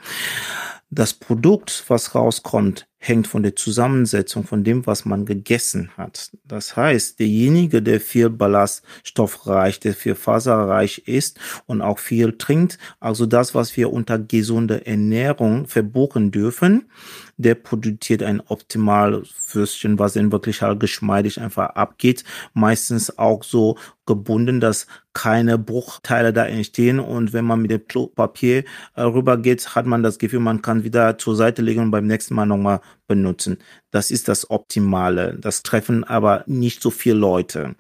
Das 0.92 1.14
Produkt, 1.14 1.84
was 1.88 2.14
rauskommt, 2.14 2.89
hängt 3.00 3.28
von 3.28 3.44
der 3.44 3.56
Zusammensetzung 3.56 4.44
von 4.44 4.64
dem, 4.64 4.86
was 4.86 5.06
man 5.06 5.26
gegessen 5.26 5.90
hat. 5.98 6.32
Das 6.44 6.76
heißt, 6.76 7.20
derjenige, 7.20 7.82
der 7.82 8.02
viel 8.02 8.30
ballaststoffreich, 8.30 9.80
der 9.80 9.94
viel 9.94 10.16
faserreich 10.16 11.04
ist 11.06 11.40
und 11.66 11.82
auch 11.82 11.98
viel 11.98 12.38
trinkt, 12.38 12.78
also 13.00 13.26
das, 13.26 13.56
was 13.56 13.76
wir 13.78 13.92
unter 13.92 14.20
gesunder 14.20 14.86
Ernährung 14.86 15.66
verbuchen 15.66 16.32
dürfen, 16.32 16.90
der 17.38 17.56
produziert 17.56 18.22
ein 18.22 18.42
optimales 18.42 19.30
Würstchen, 19.54 19.98
was 19.98 20.14
dann 20.14 20.34
wirklich 20.34 20.62
halt 20.62 20.82
geschmeidig 20.82 21.40
einfach 21.40 21.70
abgeht. 21.70 22.26
Meistens 22.54 23.18
auch 23.18 23.44
so 23.44 23.78
gebunden, 24.06 24.60
dass 24.60 24.88
keine 25.14 25.58
Bruchteile 25.58 26.34
da 26.34 26.46
entstehen. 26.46 27.00
Und 27.00 27.32
wenn 27.32 27.46
man 27.46 27.62
mit 27.62 27.72
dem 27.72 28.10
Papier 28.14 28.66
äh, 28.96 29.04
rübergeht, 29.04 29.76
hat 29.76 29.86
man 29.86 30.04
das 30.04 30.18
Gefühl, 30.18 30.40
man 30.42 30.62
kann 30.62 30.84
wieder 30.84 31.18
zur 31.18 31.36
Seite 31.36 31.62
legen 31.62 31.82
und 31.82 31.92
beim 31.92 32.08
nächsten 32.08 32.34
Mal 32.34 32.46
nochmal 32.46 32.82
benutzen. 33.08 33.58
Das 33.92 34.12
ist 34.12 34.28
das 34.28 34.50
Optimale. 34.50 35.38
Das 35.40 35.64
treffen 35.64 36.04
aber 36.04 36.44
nicht 36.48 36.82
so 36.82 36.92
viele 36.92 37.16
Leute. 37.16 37.76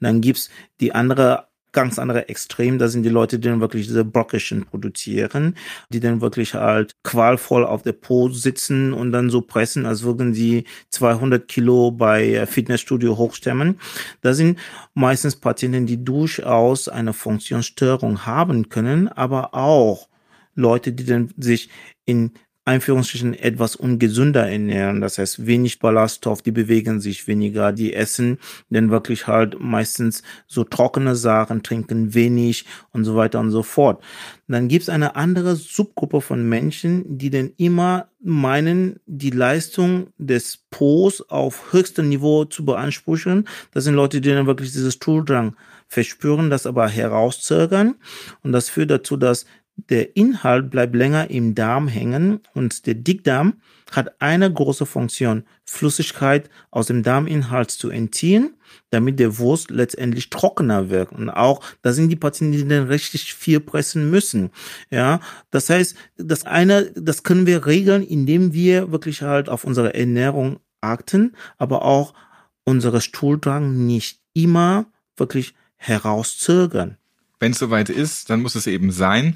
Dann 0.00 0.20
gibt's 0.20 0.50
die 0.80 0.94
andere 0.94 1.48
ganz 1.72 1.98
andere 1.98 2.28
Extrem. 2.28 2.78
Da 2.78 2.88
sind 2.88 3.02
die 3.02 3.08
Leute, 3.08 3.38
die 3.38 3.48
dann 3.48 3.60
wirklich 3.60 3.86
diese 3.86 4.04
Brockischen 4.04 4.64
produzieren, 4.66 5.56
die 5.88 6.00
dann 6.00 6.20
wirklich 6.20 6.54
halt 6.54 6.92
qualvoll 7.02 7.64
auf 7.64 7.82
der 7.82 7.92
Po 7.92 8.28
sitzen 8.28 8.92
und 8.92 9.10
dann 9.10 9.30
so 9.30 9.40
pressen, 9.40 9.86
als 9.86 10.02
würden 10.02 10.34
sie 10.34 10.64
200 10.90 11.48
Kilo 11.48 11.90
bei 11.90 12.46
Fitnessstudio 12.46 13.16
hochstemmen. 13.16 13.80
Da 14.20 14.34
sind 14.34 14.58
meistens 14.94 15.36
Patienten, 15.36 15.86
die 15.86 16.04
durchaus 16.04 16.88
eine 16.88 17.12
Funktionsstörung 17.12 18.26
haben 18.26 18.68
können, 18.68 19.08
aber 19.08 19.54
auch 19.54 20.08
Leute, 20.54 20.92
die 20.92 21.04
dann 21.04 21.32
sich 21.38 21.70
in 22.04 22.32
Einführungsstrichen 22.64 23.34
etwas 23.34 23.74
ungesünder 23.74 24.48
ernähren. 24.48 25.00
Das 25.00 25.18
heißt, 25.18 25.46
wenig 25.46 25.80
Ballaststoff, 25.80 26.42
die 26.42 26.52
bewegen 26.52 27.00
sich 27.00 27.26
weniger, 27.26 27.72
die 27.72 27.92
essen 27.92 28.38
dann 28.70 28.90
wirklich 28.90 29.26
halt 29.26 29.58
meistens 29.58 30.22
so 30.46 30.62
trockene 30.62 31.16
Sachen, 31.16 31.64
trinken 31.64 32.14
wenig 32.14 32.64
und 32.92 33.04
so 33.04 33.16
weiter 33.16 33.40
und 33.40 33.50
so 33.50 33.62
fort. 33.62 34.02
dann 34.46 34.68
gibt's 34.68 34.88
eine 34.88 35.16
andere 35.16 35.56
Subgruppe 35.56 36.20
von 36.20 36.48
Menschen, 36.48 37.18
die 37.18 37.30
dann 37.30 37.52
immer 37.56 38.08
meinen, 38.20 39.00
die 39.06 39.30
Leistung 39.30 40.08
des 40.18 40.64
Po's 40.70 41.20
auf 41.28 41.72
höchstem 41.72 42.08
Niveau 42.08 42.44
zu 42.44 42.64
beanspruchen. 42.64 43.48
Das 43.72 43.84
sind 43.84 43.94
Leute, 43.94 44.20
die 44.20 44.30
dann 44.30 44.46
wirklich 44.46 44.70
dieses 44.70 44.94
Stuhldrang 44.94 45.56
verspüren, 45.88 46.48
das 46.48 46.66
aber 46.66 46.88
herauszögern. 46.88 47.96
Und 48.42 48.52
das 48.52 48.68
führt 48.68 48.90
dazu, 48.90 49.16
dass 49.16 49.46
der 49.76 50.16
Inhalt 50.16 50.70
bleibt 50.70 50.94
länger 50.94 51.30
im 51.30 51.54
Darm 51.54 51.88
hängen 51.88 52.40
und 52.54 52.86
der 52.86 52.94
Dickdarm 52.94 53.54
hat 53.90 54.20
eine 54.20 54.50
große 54.52 54.86
Funktion, 54.86 55.44
Flüssigkeit 55.64 56.48
aus 56.70 56.86
dem 56.86 57.02
Darminhalt 57.02 57.70
zu 57.70 57.90
entziehen, 57.90 58.54
damit 58.90 59.18
der 59.18 59.38
Wurst 59.38 59.70
letztendlich 59.70 60.30
trockener 60.30 60.88
wird. 60.88 61.12
Und 61.12 61.30
auch, 61.30 61.62
da 61.82 61.92
sind 61.92 62.08
die 62.08 62.16
Patienten, 62.16 62.56
die 62.56 62.68
dann 62.68 62.86
richtig 62.86 63.34
viel 63.34 63.60
pressen 63.60 64.10
müssen. 64.10 64.50
Ja, 64.90 65.20
das 65.50 65.68
heißt, 65.68 65.96
das 66.16 66.44
eine, 66.44 66.90
das 66.94 67.22
können 67.22 67.46
wir 67.46 67.66
regeln, 67.66 68.02
indem 68.02 68.52
wir 68.52 68.92
wirklich 68.92 69.22
halt 69.22 69.48
auf 69.48 69.64
unsere 69.64 69.94
Ernährung 69.94 70.60
achten, 70.80 71.36
aber 71.58 71.84
auch 71.84 72.14
unsere 72.64 73.00
Stuhldrang 73.00 73.86
nicht 73.86 74.20
immer 74.32 74.86
wirklich 75.16 75.54
herauszögern 75.76 76.96
wenn 77.42 77.52
es 77.52 77.58
soweit 77.58 77.88
ist, 77.88 78.30
dann 78.30 78.40
muss 78.40 78.54
es 78.54 78.68
eben 78.68 78.92
sein. 78.92 79.34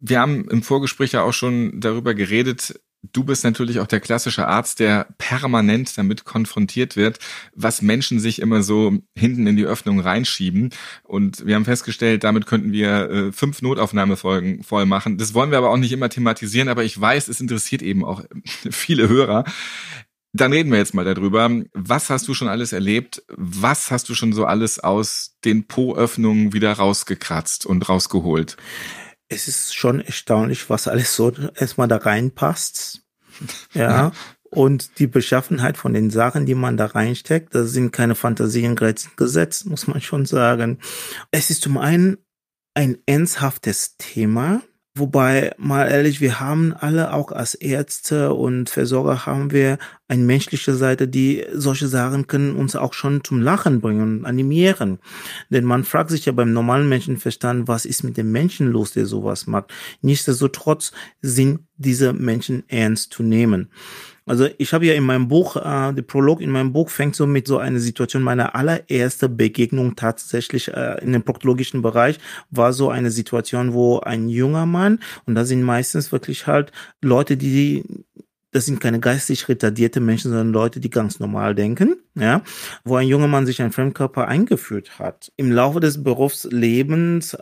Wir 0.00 0.20
haben 0.20 0.48
im 0.48 0.62
Vorgespräch 0.62 1.12
ja 1.12 1.22
auch 1.22 1.32
schon 1.32 1.80
darüber 1.80 2.12
geredet, 2.12 2.80
Du 3.12 3.22
bist 3.22 3.44
natürlich 3.44 3.80
auch 3.80 3.86
der 3.86 4.00
klassische 4.00 4.48
Arzt, 4.48 4.80
der 4.80 5.08
permanent 5.18 5.98
damit 5.98 6.24
konfrontiert 6.24 6.96
wird, 6.96 7.18
was 7.54 7.82
Menschen 7.82 8.18
sich 8.18 8.40
immer 8.40 8.62
so 8.62 8.98
hinten 9.14 9.46
in 9.46 9.56
die 9.56 9.66
Öffnung 9.66 10.00
reinschieben. 10.00 10.70
Und 11.02 11.44
wir 11.44 11.54
haben 11.54 11.66
festgestellt, 11.66 12.24
damit 12.24 12.46
könnten 12.46 12.72
wir 12.72 13.10
äh, 13.10 13.32
fünf 13.32 13.60
Notaufnahmefolgen 13.60 14.62
voll 14.62 14.86
machen. 14.86 15.18
Das 15.18 15.34
wollen 15.34 15.50
wir 15.50 15.58
aber 15.58 15.68
auch 15.68 15.76
nicht 15.76 15.92
immer 15.92 16.08
thematisieren, 16.08 16.70
aber 16.70 16.82
ich 16.82 16.98
weiß, 16.98 17.28
es 17.28 17.42
interessiert 17.42 17.82
eben 17.82 18.06
auch 18.06 18.22
viele 18.70 19.08
Hörer. 19.10 19.44
Dann 20.36 20.52
reden 20.52 20.72
wir 20.72 20.78
jetzt 20.78 20.94
mal 20.94 21.04
darüber. 21.04 21.48
Was 21.72 22.10
hast 22.10 22.26
du 22.26 22.34
schon 22.34 22.48
alles 22.48 22.72
erlebt? 22.72 23.22
Was 23.28 23.92
hast 23.92 24.08
du 24.08 24.14
schon 24.14 24.32
so 24.32 24.44
alles 24.46 24.80
aus 24.80 25.36
den 25.44 25.68
Po-Öffnungen 25.68 26.52
wieder 26.52 26.72
rausgekratzt 26.72 27.64
und 27.64 27.88
rausgeholt? 27.88 28.56
Es 29.28 29.46
ist 29.46 29.76
schon 29.76 30.00
erstaunlich, 30.00 30.68
was 30.68 30.88
alles 30.88 31.14
so 31.14 31.32
erstmal 31.54 31.88
da 31.88 31.96
reinpasst. 31.96 33.00
Ja. 33.74 34.12
Und 34.50 35.00
die 35.00 35.08
Beschaffenheit 35.08 35.76
von 35.76 35.92
den 35.92 36.10
Sachen, 36.10 36.46
die 36.46 36.54
man 36.54 36.76
da 36.76 36.86
reinsteckt, 36.86 37.52
da 37.56 37.64
sind 37.64 37.90
keine 37.90 38.14
Fantasiengrenzen 38.14 39.10
gesetzt, 39.16 39.66
muss 39.66 39.88
man 39.88 40.00
schon 40.00 40.26
sagen. 40.26 40.78
Es 41.32 41.50
ist 41.50 41.62
zum 41.62 41.76
einen 41.76 42.18
ein 42.74 42.98
ernsthaftes 43.06 43.96
Thema. 43.96 44.62
Wobei, 44.96 45.52
mal 45.58 45.90
ehrlich, 45.90 46.20
wir 46.20 46.38
haben 46.38 46.72
alle 46.72 47.12
auch 47.12 47.32
als 47.32 47.56
Ärzte 47.56 48.32
und 48.32 48.70
Versorger 48.70 49.26
haben 49.26 49.50
wir 49.50 49.78
eine 50.06 50.22
menschliche 50.22 50.72
Seite, 50.72 51.08
die 51.08 51.44
solche 51.52 51.88
Sachen 51.88 52.28
können 52.28 52.54
uns 52.54 52.76
auch 52.76 52.92
schon 52.92 53.24
zum 53.24 53.42
Lachen 53.42 53.80
bringen 53.80 54.18
und 54.18 54.24
animieren. 54.24 55.00
Denn 55.50 55.64
man 55.64 55.82
fragt 55.82 56.10
sich 56.10 56.26
ja 56.26 56.32
beim 56.32 56.52
normalen 56.52 56.88
Menschenverstand, 56.88 57.66
was 57.66 57.86
ist 57.86 58.04
mit 58.04 58.16
dem 58.16 58.30
Menschen 58.30 58.68
los, 58.68 58.92
der 58.92 59.06
sowas 59.06 59.48
macht. 59.48 59.74
Nichtsdestotrotz 60.00 60.92
sind 61.20 61.66
diese 61.76 62.12
Menschen 62.12 62.62
ernst 62.68 63.14
zu 63.14 63.24
nehmen. 63.24 63.72
Also 64.26 64.48
ich 64.56 64.72
habe 64.72 64.86
ja 64.86 64.94
in 64.94 65.04
meinem 65.04 65.28
Buch, 65.28 65.56
äh, 65.56 65.92
der 65.92 66.02
Prolog 66.02 66.40
in 66.40 66.50
meinem 66.50 66.72
Buch 66.72 66.88
fängt 66.88 67.14
so 67.14 67.26
mit 67.26 67.46
so 67.46 67.58
einer 67.58 67.78
Situation, 67.78 68.22
meine 68.22 68.54
allererste 68.54 69.28
Begegnung 69.28 69.96
tatsächlich 69.96 70.68
äh, 70.68 71.02
in 71.02 71.12
dem 71.12 71.22
proktologischen 71.22 71.82
Bereich 71.82 72.18
war 72.50 72.72
so 72.72 72.88
eine 72.88 73.10
Situation, 73.10 73.74
wo 73.74 74.00
ein 74.00 74.28
junger 74.28 74.66
Mann, 74.66 75.00
und 75.26 75.34
da 75.34 75.44
sind 75.44 75.62
meistens 75.62 76.10
wirklich 76.10 76.46
halt 76.46 76.72
Leute, 77.02 77.36
die 77.36 77.84
das 78.54 78.66
sind 78.66 78.80
keine 78.80 79.00
geistig 79.00 79.48
retardierte 79.48 79.98
Menschen, 79.98 80.30
sondern 80.30 80.52
Leute, 80.52 80.78
die 80.78 80.88
ganz 80.88 81.18
normal 81.18 81.56
denken, 81.56 81.96
ja, 82.14 82.40
wo 82.84 82.94
ein 82.94 83.08
junger 83.08 83.26
Mann 83.26 83.46
sich 83.46 83.60
ein 83.60 83.72
Fremdkörper 83.72 84.28
eingeführt 84.28 85.00
hat. 85.00 85.32
Im 85.36 85.50
Laufe 85.50 85.80
des 85.80 86.04
Berufslebens 86.04 87.36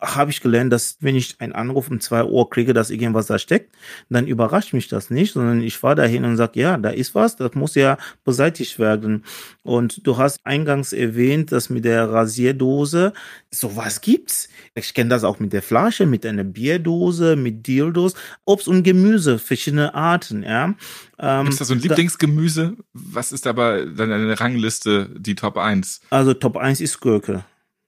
habe 0.00 0.30
ich 0.30 0.40
gelernt, 0.40 0.72
dass 0.72 0.98
wenn 1.00 1.16
ich 1.16 1.36
einen 1.40 1.52
Anruf 1.52 1.90
um 1.90 2.00
zwei 2.00 2.24
Uhr 2.24 2.50
kriege, 2.50 2.74
dass 2.74 2.90
irgendwas 2.90 3.26
da 3.26 3.38
steckt, 3.38 3.74
dann 4.10 4.26
überrascht 4.26 4.72
mich 4.74 4.88
das 4.88 5.10
nicht, 5.10 5.32
sondern 5.32 5.62
ich 5.62 5.78
fahre 5.78 5.94
dahin 5.96 6.24
und 6.24 6.36
sage, 6.36 6.60
ja, 6.60 6.76
da 6.76 6.90
ist 6.90 7.14
was, 7.14 7.36
das 7.36 7.54
muss 7.54 7.74
ja 7.74 7.96
beseitigt 8.24 8.78
werden. 8.78 9.24
Und 9.62 10.06
du 10.06 10.18
hast 10.18 10.40
eingangs 10.44 10.92
erwähnt, 10.92 11.50
dass 11.52 11.70
mit 11.70 11.84
der 11.84 12.10
Rasierdose 12.10 13.14
sowas 13.50 14.00
gibt's. 14.00 14.48
Ich 14.74 14.92
kenne 14.92 15.10
das 15.10 15.24
auch 15.24 15.38
mit 15.38 15.52
der 15.52 15.62
Flasche, 15.62 16.04
mit 16.04 16.26
einer 16.26 16.44
Bierdose, 16.44 17.36
mit 17.36 17.66
Dildos, 17.66 18.14
Obst 18.44 18.68
und 18.68 18.82
Gemüse, 18.82 19.38
verschiedene 19.38 19.94
Arten, 19.94 20.42
ja. 20.42 20.74
Ähm, 21.18 21.46
ist 21.46 21.60
das 21.60 21.68
so 21.68 21.74
ein 21.74 21.80
Lieblingsgemüse? 21.80 22.76
Was 22.92 23.32
ist 23.32 23.46
aber 23.46 23.86
dann 23.86 24.12
eine 24.12 24.38
Rangliste, 24.38 25.08
die 25.16 25.34
Top 25.34 25.56
1? 25.56 26.02
Also 26.10 26.34
Top 26.34 26.58
1 26.58 26.82
ist 26.82 27.00
Gurke. 27.00 27.44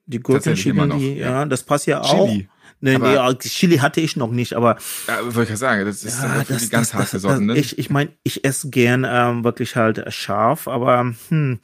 Die 0.08 0.20
Gurkenchili, 0.20 0.88
die, 0.98 1.14
ja. 1.16 1.30
ja, 1.30 1.44
das 1.44 1.62
passt 1.62 1.86
ja 1.86 2.00
auch. 2.00 2.28
Chili. 2.28 2.48
Nee, 2.80 2.94
aber, 2.94 3.32
nee, 3.32 3.38
Chili 3.38 3.78
hatte 3.78 4.00
ich 4.00 4.16
noch 4.16 4.30
nicht, 4.30 4.54
aber. 4.54 4.78
Ja, 5.08 5.34
wollte 5.34 5.52
ich 5.52 5.58
sagen, 5.58 5.84
das 5.84 6.04
ist 6.04 6.22
ja, 6.22 6.44
das, 6.48 6.62
die 6.62 6.68
ganz 6.68 6.90
das, 6.90 6.94
harte 6.94 7.18
Sorten, 7.18 7.46
ne? 7.46 7.58
Ich, 7.58 7.78
ich 7.78 7.90
meine, 7.90 8.10
ich 8.22 8.44
esse 8.44 8.70
gern 8.70 9.04
ähm, 9.08 9.42
wirklich 9.42 9.74
halt 9.74 10.04
scharf, 10.12 10.68
aber 10.68 11.12
hm, 11.28 11.58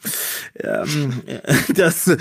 ähm, 0.56 1.22
das, 1.74 2.16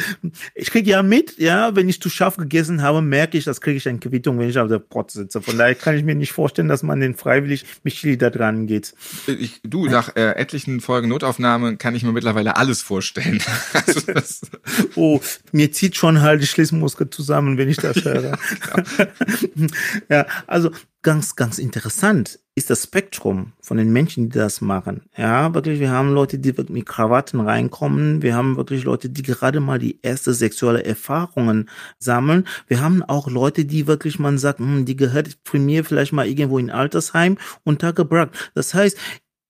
ich 0.54 0.70
kriege 0.70 0.92
ja 0.92 1.02
mit, 1.02 1.40
ja, 1.40 1.76
wenn 1.76 1.90
ich 1.90 2.02
zu 2.02 2.10
scharf 2.10 2.38
gegessen 2.38 2.84
habe, 2.84 3.02
merke 3.02 3.38
ich, 3.38 3.46
das 3.46 3.62
kriege 3.62 3.78
ich 3.78 3.90
eine 3.90 4.00
Quittung, 4.00 4.38
wenn 4.38 4.50
ich 4.50 4.60
auf 4.60 4.70
der 4.70 4.80
Pot 4.80 5.12
sitze. 5.12 5.42
Von 5.42 5.58
daher 5.58 5.76
kann 5.76 5.96
ich 5.96 6.04
mir 6.04 6.16
nicht 6.16 6.32
vorstellen, 6.32 6.68
dass 6.68 6.84
man 6.84 7.00
den 7.00 7.16
freiwillig 7.16 7.66
mit 7.84 7.94
Chili 7.96 8.18
da 8.18 8.30
dran 8.30 8.68
geht. 8.68 8.94
Ich, 9.26 9.60
du, 9.64 9.88
nach 9.88 10.16
äh, 10.16 10.36
etlichen 10.36 10.82
Folgen 10.82 11.10
Notaufnahme 11.10 11.78
kann 11.78 11.96
ich 11.96 12.04
mir 12.04 12.12
mittlerweile 12.12 12.58
alles 12.58 12.82
vorstellen. 12.82 13.42
also 14.14 14.48
oh, 14.96 15.20
mir 15.52 15.72
zieht 15.72 15.96
schon 15.96 16.22
halt 16.22 16.42
die 16.42 16.48
Schließmuskel 16.48 17.10
zusammen, 17.10 17.58
wenn 17.58 17.70
ich 17.70 17.78
das 17.78 17.98
höre. 18.06 18.24
ja, 18.24 18.83
also 20.48 20.72
ganz, 21.02 21.36
ganz 21.36 21.60
interessant 21.60 22.40
ist 22.56 22.70
das 22.70 22.84
Spektrum 22.84 23.54
von 23.60 23.78
den 23.78 23.92
Menschen, 23.92 24.30
die 24.30 24.38
das 24.38 24.62
machen. 24.62 25.02
Ja, 25.18 25.54
wirklich, 25.56 25.80
wir 25.80 25.90
haben 25.90 26.14
Leute, 26.14 26.38
die 26.38 26.56
wirklich 26.56 26.78
mit 26.78 26.86
Krawatten 26.86 27.40
reinkommen. 27.40 28.22
Wir 28.22 28.36
haben 28.36 28.58
wirklich 28.58 28.84
Leute, 28.84 29.10
die 29.10 29.24
gerade 29.24 29.60
mal 29.60 29.80
die 29.80 30.00
erste 30.04 30.34
sexuelle 30.34 30.86
Erfahrungen 30.86 31.70
sammeln. 31.98 32.48
Wir 32.68 32.82
haben 32.82 33.02
auch 33.02 33.28
Leute, 33.28 33.66
die 33.66 33.88
wirklich, 33.88 34.20
man 34.20 34.38
sagt, 34.38 34.60
hm, 34.60 34.86
die 34.86 34.96
gehört 34.96 35.38
für 35.44 35.60
mir 35.60 35.84
vielleicht 35.84 36.14
mal 36.14 36.28
irgendwo 36.28 36.60
in 36.60 36.70
Altersheim 36.70 37.38
untergebracht. 37.64 38.52
Das 38.54 38.74
heißt, 38.74 38.98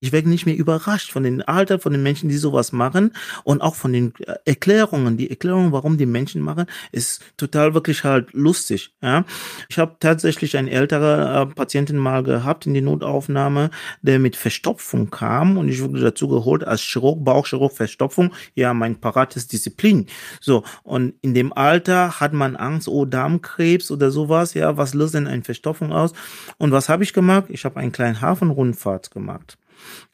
ich 0.03 0.12
werde 0.12 0.27
nicht 0.27 0.45
mehr 0.45 0.57
überrascht 0.57 1.13
von 1.13 1.24
den 1.24 1.41
Alter, 1.41 1.79
von 1.79 1.93
den 1.93 2.03
Menschen, 2.03 2.27
die 2.27 2.36
sowas 2.36 2.74
machen 2.74 3.13
und 3.45 3.62
auch 3.62 3.75
von 3.75 3.93
den 3.93 4.13
äh, 4.19 4.33
Erklärungen. 4.43 5.15
Die 5.15 5.29
Erklärung, 5.29 5.72
warum 5.72 5.98
die 5.98 6.05
Menschen 6.05 6.41
machen, 6.41 6.65
ist 6.91 7.22
total 7.38 7.74
wirklich 7.74 8.03
halt 8.03 8.33
lustig. 8.33 8.93
Ja, 9.01 9.24
ich 9.69 9.79
habe 9.79 9.95
tatsächlich 10.01 10.57
einen 10.57 10.67
älteren 10.67 11.51
äh, 11.51 11.53
Patienten 11.53 11.95
mal 11.95 12.22
gehabt 12.22 12.67
in 12.67 12.74
die 12.74 12.81
Notaufnahme, 12.81 13.69
der 14.01 14.19
mit 14.19 14.36
Verstopfung 14.36 15.10
kam 15.10 15.57
und 15.57 15.69
ich 15.69 15.81
wurde 15.81 16.01
dazu 16.01 16.27
geholt 16.27 16.65
als 16.65 16.81
Chirurg, 16.81 17.24
Bauchchirurg, 17.24 17.72
Verstopfung. 17.72 18.33
Ja, 18.55 18.74
mein 18.74 19.00
parates 19.00 19.48
Disziplin. 19.48 20.07
So 20.41 20.66
und 20.83 21.13
in 21.22 21.33
dem 21.33 21.53
Alter 21.53 22.20
hat 22.20 22.33
man 22.33 22.57
Angst, 22.57 22.89
oh 22.89 23.05
Darmkrebs 23.05 23.89
oder 23.89 24.11
sowas. 24.11 24.53
Ja, 24.53 24.75
was 24.75 24.94
löst 24.94 25.13
denn 25.13 25.27
eine 25.27 25.44
Verstopfung 25.44 25.94
aus? 25.94 26.11
Und 26.57 26.74
was 26.74 26.89
habe 26.89 27.05
ich 27.05 27.13
gemacht? 27.13 27.46
Ich 27.48 27.63
habe 27.63 27.79
einen 27.79 27.94
kleinen 27.94 28.20
Hafenrundfahrt 28.20 29.09
gemacht. 29.09 29.57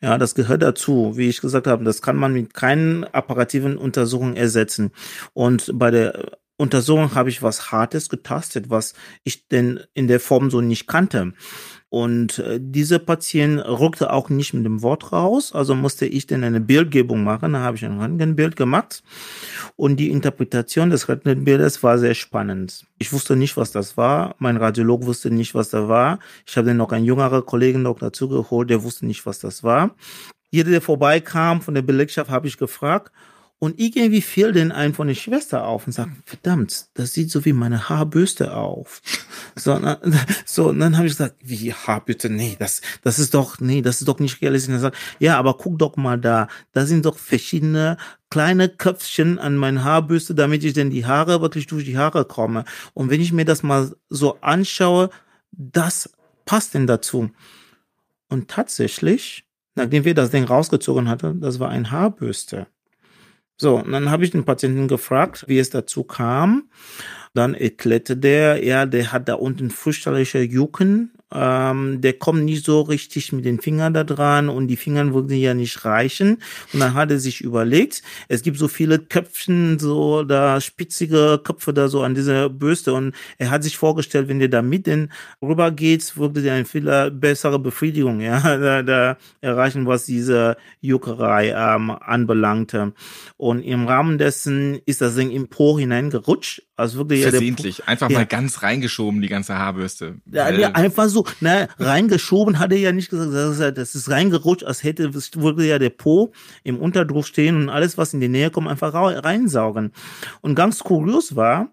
Ja, 0.02 0.18
das 0.18 0.36
gehört 0.36 0.62
dazu. 0.62 1.18
Wie 1.18 1.30
ich 1.30 1.42
gesagt 1.42 1.68
habe, 1.68 1.84
das 1.84 2.02
kann 2.02 2.16
man 2.16 2.34
mit 2.34 2.54
keinen 2.54 3.04
apparativen 3.04 3.78
Untersuchungen 3.78 4.36
ersetzen. 4.36 4.92
Und 5.34 5.72
bei 5.74 5.92
der 5.92 6.38
Untersuchung 6.60 7.16
habe 7.16 7.30
ich 7.30 7.42
was 7.42 7.72
Hartes 7.72 8.10
getastet, 8.10 8.70
was 8.70 8.94
ich 9.24 9.48
denn 9.48 9.80
in 9.94 10.10
der 10.10 10.20
Form 10.20 10.52
so 10.52 10.60
nicht 10.60 10.88
kannte. 10.88 11.32
Und 11.88 12.40
äh, 12.40 12.60
diese 12.62 13.00
Patient 13.00 13.62
rückte 13.62 14.12
auch 14.12 14.30
nicht 14.30 14.54
mit 14.54 14.66
dem 14.66 14.82
Wort 14.82 15.14
raus, 15.14 15.54
also 15.56 15.74
musste 15.74 16.06
ich 16.06 16.28
dann 16.28 16.44
eine 16.44 16.60
Bildgebung 16.60 17.24
machen. 17.24 17.54
Da 17.54 17.60
habe 17.60 17.78
ich 17.78 17.86
ein 17.86 17.98
Röntgenbild 17.98 18.58
gemacht 18.58 19.04
und 19.78 19.96
die 20.02 20.10
Interpretation 20.10 20.90
des 20.90 21.08
Röntgenbildes 21.08 21.82
war 21.82 21.98
sehr 21.98 22.14
spannend. 22.14 22.86
Ich 22.98 23.14
wusste 23.14 23.38
nicht, 23.38 23.56
was 23.56 23.72
das 23.72 23.96
war. 23.96 24.36
Mein 24.38 24.58
Radiolog 24.58 25.06
wusste 25.06 25.32
nicht, 25.32 25.56
was 25.56 25.70
da 25.70 25.88
war. 25.88 26.20
Ich 26.46 26.58
habe 26.58 26.68
dann 26.68 26.78
noch 26.78 26.92
einen 26.92 27.06
jüngeren 27.06 27.46
Kollegen 27.46 27.84
noch 27.84 28.00
dazu 28.00 28.28
geholt, 28.28 28.70
der 28.70 28.84
wusste 28.84 29.06
nicht, 29.06 29.26
was 29.26 29.40
das 29.40 29.64
war. 29.64 29.96
Jeder, 30.52 30.72
der 30.72 30.82
vorbeikam 30.82 31.62
von 31.62 31.74
der 31.74 31.84
Belegschaft, 31.84 32.30
habe 32.30 32.48
ich 32.48 32.58
gefragt 32.58 33.14
und 33.60 33.78
irgendwie 33.78 34.22
fiel 34.22 34.54
den 34.54 34.72
ein 34.72 34.94
von 34.94 35.08
der 35.08 35.16
Schwester 35.16 35.68
auf 35.68 35.86
und 35.86 35.92
sagt, 35.92 36.12
verdammt, 36.24 36.88
das 36.94 37.14
sieht 37.14 37.30
so 37.30 37.44
wie 37.44 37.52
meine 37.52 37.90
Haarbürste 37.90 38.56
auf. 38.56 39.02
So, 39.56 39.78
na, 39.78 40.00
so 40.46 40.70
und 40.70 40.80
dann 40.80 40.96
habe 40.96 41.08
ich 41.08 41.14
gesagt, 41.14 41.36
wie 41.42 41.74
Haarbürste? 41.74 42.30
Nee, 42.30 42.56
das, 42.58 42.82
das 43.02 43.20
ist 43.20 43.34
doch, 43.34 43.60
nee, 43.60 43.82
das 43.82 44.00
ist 44.00 44.08
doch 44.08 44.20
nicht 44.20 44.42
realistisch. 44.42 44.70
Und 44.70 44.76
er 44.76 44.80
sagt, 44.80 44.98
ja, 45.20 45.38
aber 45.38 45.56
guck 45.56 45.80
doch 45.80 45.98
mal 45.98 46.18
da, 46.18 46.48
da 46.72 46.86
sind 46.86 47.06
doch 47.06 47.18
verschiedene 47.18 47.98
kleine 48.30 48.70
Köpfchen 48.70 49.38
an 49.38 49.58
meinen 49.58 49.84
Haarbürste, 49.84 50.36
damit 50.36 50.64
ich 50.64 50.74
denn 50.74 50.92
die 50.92 51.06
Haare 51.06 51.42
wirklich 51.42 51.68
durch 51.68 51.84
die 51.84 51.98
Haare 51.98 52.24
komme. 52.26 52.64
Und 52.94 53.10
wenn 53.10 53.20
ich 53.20 53.34
mir 53.34 53.44
das 53.44 53.64
mal 53.64 53.94
so 54.08 54.40
anschaue, 54.40 55.10
das 55.52 56.10
passt 56.46 56.74
denn 56.74 56.88
dazu. 56.88 57.32
Und 58.30 58.50
tatsächlich, 58.50 59.46
nachdem 59.76 60.06
wir 60.06 60.14
das 60.14 60.32
Ding 60.32 60.46
rausgezogen 60.46 61.10
hatten, 61.10 61.42
das 61.42 61.60
war 61.60 61.70
ein 61.70 61.92
Haarbürste. 61.92 62.68
So, 63.62 63.78
und 63.78 63.92
dann 63.92 64.10
habe 64.10 64.24
ich 64.24 64.32
den 64.32 64.46
Patienten 64.46 64.88
gefragt, 64.88 65.44
wie 65.48 65.60
es 65.60 65.70
dazu 65.70 66.04
kam. 66.04 66.70
Dann 67.34 67.54
erklärte 67.54 68.18
der, 68.18 68.64
ja, 68.64 68.86
der 68.86 69.12
hat 69.12 69.28
da 69.28 69.36
unten 69.36 69.70
fürchterliche 69.70 70.40
Jucken 70.40 71.12
ähm, 71.34 72.02
der 72.02 72.14
kommt 72.14 72.44
nicht 72.44 72.66
so 72.66 72.82
richtig 72.82 73.32
mit 73.32 73.46
den 73.46 73.60
Fingern 73.60 73.94
da 73.94 74.04
dran 74.04 74.50
und 74.50 74.68
die 74.68 74.78
Fingern 74.78 75.14
würden 75.14 75.38
ja 75.38 75.54
nicht 75.54 75.86
reichen. 75.86 76.42
Und 76.74 76.80
dann 76.80 76.94
hat 76.94 77.12
er 77.12 77.20
sich 77.20 77.42
überlegt, 77.42 78.02
es 78.28 78.42
gibt 78.42 78.58
so 78.58 78.68
viele 78.68 79.00
Köpfchen, 79.00 79.80
so 79.80 80.24
da 80.24 80.60
spitzige 80.60 81.40
Köpfe 81.44 81.74
da 81.74 81.88
so 81.88 82.02
an 82.02 82.16
dieser 82.16 82.50
Bürste 82.50 82.94
und 82.94 83.14
er 83.38 83.52
hat 83.52 83.64
sich 83.64 83.78
vorgestellt, 83.78 84.28
wenn 84.28 84.40
der 84.40 84.50
da 84.50 84.62
mit 84.62 84.88
den 84.88 85.12
rüber 85.42 85.72
geht, 85.72 86.18
würde 86.18 86.42
der 86.42 86.54
eine 86.56 86.66
viel 86.66 87.12
bessere 87.12 87.60
Befriedigung, 87.60 88.22
ja, 88.22 88.40
da, 88.58 88.84
da 88.84 89.18
erreichen, 89.42 89.86
was 89.86 90.06
diese 90.06 90.58
Juckerei 90.82 91.50
ähm, 91.50 91.92
anbelangte. 91.92 92.94
Und 93.38 93.62
im 93.62 93.88
Rahmen 93.88 94.18
dessen 94.18 94.80
ist 94.86 95.02
das 95.02 95.16
Ding 95.16 95.32
im 95.32 95.48
Po 95.48 95.78
hineingerutscht. 95.78 96.64
Also 96.76 96.98
wirklich 96.98 97.24
Versehentlich, 97.24 97.80
ja, 97.80 97.86
einfach 97.88 98.10
ja. 98.10 98.20
mal 98.20 98.26
ganz 98.26 98.64
reingeschoben, 98.64 99.22
die 99.22 99.28
ganze 99.28 99.58
Haarbürste. 99.58 100.16
Ja, 100.32 100.46
einfach 100.46 101.10
so 101.10 101.19
so, 101.20 101.26
ne, 101.42 101.68
reingeschoben 101.78 102.60
hat 102.60 102.72
er 102.72 102.78
ja 102.78 102.92
nicht 102.92 103.10
gesagt, 103.10 103.78
das 103.78 103.96
ist 103.96 104.10
reingerutscht, 104.10 104.64
als 104.64 104.84
hätte, 104.84 105.14
würde 105.14 105.66
ja 105.66 105.80
der 105.80 105.90
Po 105.90 106.32
im 106.64 106.80
Unterdruck 106.80 107.26
stehen 107.26 107.56
und 107.58 107.70
alles, 107.70 107.98
was 107.98 108.14
in 108.14 108.22
die 108.22 108.30
Nähe 108.30 108.52
kommt, 108.52 108.68
einfach 108.68 108.94
reinsaugen. 108.94 109.92
Und 110.42 110.56
ganz 110.56 110.80
kurios 110.80 111.36
war, 111.36 111.70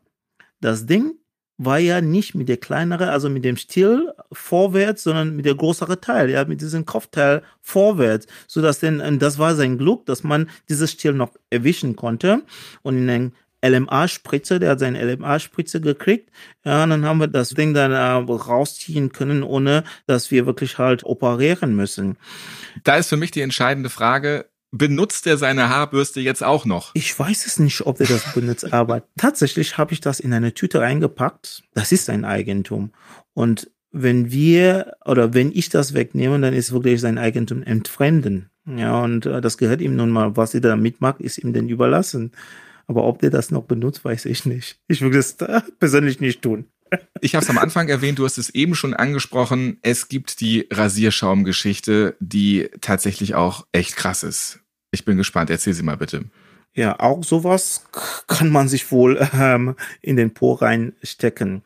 das 0.60 0.86
Ding 0.86 1.14
war 1.58 1.78
ja 1.78 2.02
nicht 2.02 2.34
mit 2.34 2.50
der 2.50 2.58
kleinere, 2.58 3.10
also 3.10 3.30
mit 3.30 3.44
dem 3.44 3.56
Stiel 3.56 4.12
vorwärts, 4.30 5.04
sondern 5.04 5.36
mit 5.36 5.46
der 5.46 5.54
größere 5.54 6.00
Teil, 6.00 6.28
ja, 6.28 6.44
mit 6.44 6.60
diesem 6.60 6.84
Kopfteil 6.84 7.42
vorwärts, 7.62 8.26
so 8.46 8.60
dass 8.60 8.80
denn, 8.80 9.18
das 9.18 9.38
war 9.38 9.54
sein 9.54 9.78
Glück, 9.78 10.04
dass 10.04 10.22
man 10.22 10.50
dieses 10.68 10.92
Stiel 10.92 11.14
noch 11.14 11.30
erwischen 11.48 11.96
konnte 11.96 12.42
und 12.82 12.98
in 12.98 13.06
den 13.06 13.32
LMA-Spritze, 13.64 14.58
der 14.58 14.70
hat 14.70 14.80
seine 14.80 15.02
LMA-Spritze 15.02 15.80
gekriegt. 15.80 16.30
Ja, 16.64 16.84
und 16.84 16.90
dann 16.90 17.04
haben 17.04 17.18
wir 17.18 17.26
das 17.26 17.50
Ding 17.50 17.74
dann 17.74 17.92
äh, 17.92 18.32
rausziehen 18.32 19.12
können, 19.12 19.42
ohne 19.42 19.84
dass 20.06 20.30
wir 20.30 20.46
wirklich 20.46 20.78
halt 20.78 21.04
operieren 21.04 21.74
müssen. 21.74 22.16
Da 22.84 22.96
ist 22.96 23.08
für 23.08 23.16
mich 23.16 23.30
die 23.30 23.40
entscheidende 23.40 23.90
Frage, 23.90 24.46
benutzt 24.72 25.26
er 25.26 25.36
seine 25.36 25.68
Haarbürste 25.68 26.20
jetzt 26.20 26.42
auch 26.42 26.64
noch? 26.64 26.90
Ich 26.94 27.18
weiß 27.18 27.46
es 27.46 27.58
nicht, 27.58 27.86
ob 27.86 28.00
er 28.00 28.06
das 28.06 28.34
benutzt, 28.34 28.72
aber 28.72 29.02
tatsächlich 29.16 29.78
habe 29.78 29.92
ich 29.92 30.00
das 30.00 30.20
in 30.20 30.32
eine 30.32 30.54
Tüte 30.54 30.82
eingepackt. 30.82 31.62
Das 31.74 31.92
ist 31.92 32.10
ein 32.10 32.24
Eigentum. 32.24 32.92
Und 33.34 33.70
wenn 33.92 34.30
wir 34.30 34.96
oder 35.04 35.32
wenn 35.32 35.52
ich 35.52 35.70
das 35.70 35.94
wegnehme, 35.94 36.38
dann 36.40 36.52
ist 36.52 36.72
wirklich 36.72 37.00
sein 37.00 37.18
Eigentum 37.18 37.62
entfremden. 37.62 38.50
Ja, 38.66 39.00
und 39.02 39.26
äh, 39.26 39.40
das 39.40 39.58
gehört 39.58 39.80
ihm 39.80 39.96
nun 39.96 40.10
mal. 40.10 40.36
Was 40.36 40.54
er 40.54 40.60
da 40.60 40.76
mitmacht, 40.76 41.20
ist 41.20 41.38
ihm 41.38 41.52
denn 41.52 41.68
überlassen. 41.68 42.32
Aber 42.86 43.04
ob 43.04 43.20
der 43.20 43.30
das 43.30 43.50
noch 43.50 43.64
benutzt, 43.64 44.04
weiß 44.04 44.26
ich 44.26 44.46
nicht. 44.46 44.78
Ich 44.88 45.00
würde 45.00 45.18
es 45.18 45.36
persönlich 45.78 46.20
nicht 46.20 46.42
tun. 46.42 46.66
Ich 47.20 47.34
habe 47.34 47.42
es 47.42 47.50
am 47.50 47.58
Anfang 47.58 47.88
erwähnt, 47.88 48.18
du 48.18 48.24
hast 48.24 48.38
es 48.38 48.50
eben 48.50 48.74
schon 48.74 48.94
angesprochen. 48.94 49.78
Es 49.82 50.08
gibt 50.08 50.40
die 50.40 50.68
Rasierschaumgeschichte, 50.70 52.16
die 52.20 52.68
tatsächlich 52.80 53.34
auch 53.34 53.66
echt 53.72 53.96
krass 53.96 54.22
ist. 54.22 54.60
Ich 54.92 55.04
bin 55.04 55.16
gespannt. 55.16 55.50
Erzähl 55.50 55.74
sie 55.74 55.82
mal 55.82 55.96
bitte. 55.96 56.26
Ja, 56.76 57.00
auch 57.00 57.24
sowas 57.24 57.86
kann 58.26 58.50
man 58.50 58.68
sich 58.68 58.92
wohl 58.92 59.26
ähm, 59.32 59.76
in 60.02 60.16
den 60.16 60.34
Po 60.34 60.52
reinstecken. 60.52 61.62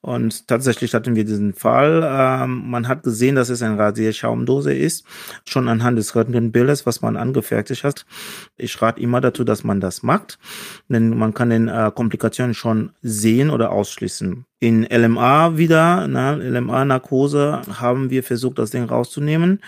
Und 0.00 0.48
tatsächlich 0.48 0.94
hatten 0.94 1.14
wir 1.14 1.26
diesen 1.26 1.52
Fall. 1.52 2.02
Ähm, 2.02 2.70
man 2.70 2.88
hat 2.88 3.02
gesehen, 3.02 3.34
dass 3.34 3.50
es 3.50 3.60
eine 3.60 3.78
Rasierschaumdose 3.78 4.72
ist, 4.72 5.04
schon 5.44 5.68
anhand 5.68 5.98
des 5.98 6.16
Röntgenbildes, 6.16 6.86
was 6.86 7.02
man 7.02 7.18
angefertigt 7.18 7.84
hat. 7.84 8.06
Ich 8.56 8.80
rate 8.80 9.02
immer 9.02 9.20
dazu, 9.20 9.44
dass 9.44 9.64
man 9.64 9.80
das 9.80 10.02
macht, 10.02 10.38
denn 10.88 11.10
man 11.10 11.34
kann 11.34 11.50
den 11.50 11.68
äh, 11.68 11.92
Komplikationen 11.94 12.54
schon 12.54 12.92
sehen 13.02 13.50
oder 13.50 13.70
ausschließen. 13.70 14.46
In 14.60 14.86
LMA 14.90 15.58
wieder, 15.58 16.08
ne, 16.08 16.36
LMA-Narkose, 16.36 17.60
haben 17.80 18.08
wir 18.08 18.22
versucht, 18.22 18.58
das 18.58 18.70
Ding 18.70 18.84
rauszunehmen 18.84 19.60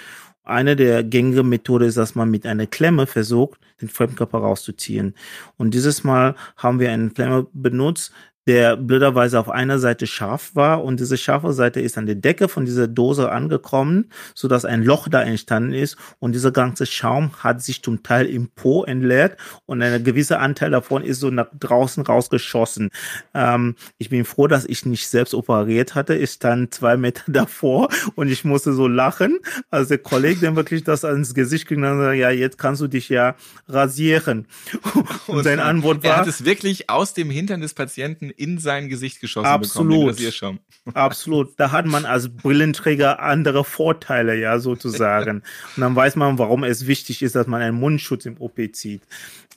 eine 0.47 0.77
der 0.77 1.05
gängigen 1.05 1.49
Methode 1.49 1.87
ist, 1.87 1.97
dass 1.97 2.15
man 2.15 2.31
mit 2.31 2.47
einer 2.47 2.67
Klemme 2.67 3.07
versucht, 3.07 3.61
den 3.81 3.89
Fremdkörper 3.89 4.39
rauszuziehen. 4.39 5.15
Und 5.57 5.75
dieses 5.75 6.05
Mal 6.05 6.35
haben 6.57 6.81
wir 6.81 6.91
eine 6.91 7.11
Klemme 7.11 7.47
benutzt, 7.53 8.13
der 8.47 8.77
blöderweise 8.77 9.41
auf 9.41 9.51
einer 9.51 9.79
Seite 9.79 10.07
scharf 10.07 10.55
war 10.55 10.85
und 10.85 11.01
diese 11.01 11.17
scharfe 11.17 11.53
Seite 11.53 11.81
ist 11.81 11.99
an 11.99 12.07
der 12.07 12.15
Decke 12.15 12.49
von 12.49 12.65
dieser 12.65 12.87
Dose 12.87 13.31
angekommen, 13.33 14.11
so 14.35 14.47
dass 14.47 14.65
ein 14.65 14.85
Loch 14.85 15.09
da 15.09 15.23
entstanden 15.23 15.73
ist 15.73 15.97
und 16.21 16.33
dieser 16.33 16.53
ganze 16.53 16.87
Schaum 16.87 17.33
hat 17.43 17.63
sich 17.63 17.83
zum 17.83 18.03
Teil 18.03 18.27
im 18.27 18.49
Po 18.49 18.85
entleert 18.85 19.37
und 19.67 19.83
ein 19.83 20.05
gewisser 20.05 20.41
Anteil 20.41 20.71
davon 20.71 21.03
ist 21.03 21.21
so 21.21 21.31
nach 21.31 21.49
draußen 21.59 22.05
rausgeschossen. 22.05 22.91
Ähm, 23.35 23.75
ich 23.99 24.11
bin 24.11 24.25
froh, 24.25 24.47
dass 24.47 24.65
ich 24.65 24.87
nicht 24.87 25.09
selbst 25.09 25.35
operiert 25.35 25.95
hatte. 25.95 26.15
Ich 26.15 26.31
stand 26.31 26.73
zwei 26.73 26.97
Meter 26.97 27.25
davor 27.33 27.89
und 28.15 28.29
ich 28.29 28.45
musste 28.45 28.73
so 28.73 28.87
lachen, 28.87 29.39
als 29.71 29.89
der 29.89 29.99
Kollege 29.99 30.41
dann 30.43 30.57
wirklich 30.57 30.85
das 30.85 31.05
ans 31.05 31.35
Gesicht 31.35 31.67
ging 31.67 31.83
und 31.83 31.99
sagte, 31.99 32.17
ja, 32.17 32.31
jetzt 32.31 32.59
kannst 32.59 32.81
du 32.81 32.87
dich 32.87 33.09
ja 33.09 33.35
rasieren. 33.69 34.47
Und, 35.27 35.39
und 35.39 35.45
seine 35.45 35.65
Antwort 35.65 36.05
war, 36.05 36.13
er 36.13 36.17
hat 36.19 36.27
es 36.27 36.45
wirklich 36.45 36.89
aus 36.89 37.13
dem 37.13 37.31
Hintern 37.31 37.61
des 37.61 37.75
Patienten 37.75 38.31
in 38.37 38.59
sein 38.59 38.89
Gesicht 38.89 39.21
geschossen 39.21 39.47
Absolut. 39.47 40.17
bekommen. 40.17 40.61
Absolut. 40.95 41.55
Da 41.57 41.73
hat 41.73 41.87
man 41.87 42.05
als 42.05 42.29
Brillenträger 42.29 43.21
andere 43.21 43.65
Vorteile, 43.65 44.37
ja, 44.37 44.59
sozusagen. 44.59 45.43
Und 45.77 45.81
dann 45.81 45.97
weiß 45.97 46.17
man, 46.17 46.39
warum 46.39 46.65
es 46.65 46.87
wichtig 46.87 47.23
ist, 47.23 47.35
dass 47.35 47.47
man 47.47 47.63
einen 47.63 47.79
Mundschutz 47.79 48.27
im 48.27 48.41
OP 48.41 48.59
zieht. 48.73 49.03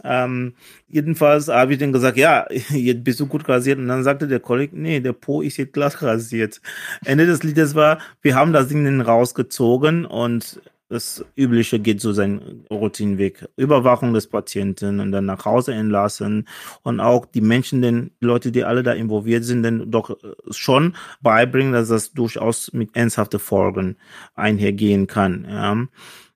Ähm, 0.04 0.54
jedenfalls 0.88 1.50
habe 1.50 1.74
ich 1.74 1.80
dann 1.80 1.92
gesagt, 1.92 2.18
ja, 2.18 2.48
jetzt 2.70 3.04
bist 3.04 3.20
du 3.20 3.28
gut 3.28 3.48
rasiert. 3.48 3.78
Und 3.80 3.88
dann 3.88 4.04
sagte 4.04 4.28
der 4.28 4.40
Kollege, 4.40 4.76
nee, 4.78 5.00
der 5.00 5.14
Po 5.14 5.42
ist 5.42 5.58
jetzt 5.58 5.74
glatt 5.74 6.02
rasiert. 6.02 6.62
Ende 7.06 7.26
des 7.26 7.44
Liedes 7.44 7.76
war, 7.76 8.00
wir 8.22 8.36
haben 8.36 8.54
das 8.54 8.68
Ding 8.70 8.86
dann 8.86 9.02
rausgezogen 9.02 10.06
und 10.06 10.62
das 10.90 11.24
Übliche 11.36 11.80
geht 11.80 12.02
so 12.02 12.14
seinen 12.14 12.66
Routinenweg. 12.70 13.48
Überwachung 13.56 14.14
des 14.14 14.28
Patienten 14.28 15.00
und 15.00 15.12
dann 15.12 15.26
nach 15.26 15.46
Hause 15.46 15.74
entlassen 15.74 16.48
und 16.82 17.00
auch 17.00 17.28
die 17.28 17.42
Menschen, 17.42 17.84
den 17.84 18.12
Leute, 18.20 18.52
die 18.52 18.64
alle 18.64 18.82
da 18.82 18.94
involviert 18.94 19.46
sind, 19.46 19.62
dann 19.62 19.92
doch 19.92 20.18
schon 20.50 20.96
beibringen, 21.22 21.74
dass 21.74 21.90
das 21.90 22.12
durchaus 22.12 22.74
mit 22.74 22.96
ernsthaften 22.96 23.40
Folgen 23.40 23.98
einhergehen 24.34 25.06
kann. 25.06 25.46
Ja. 25.48 25.78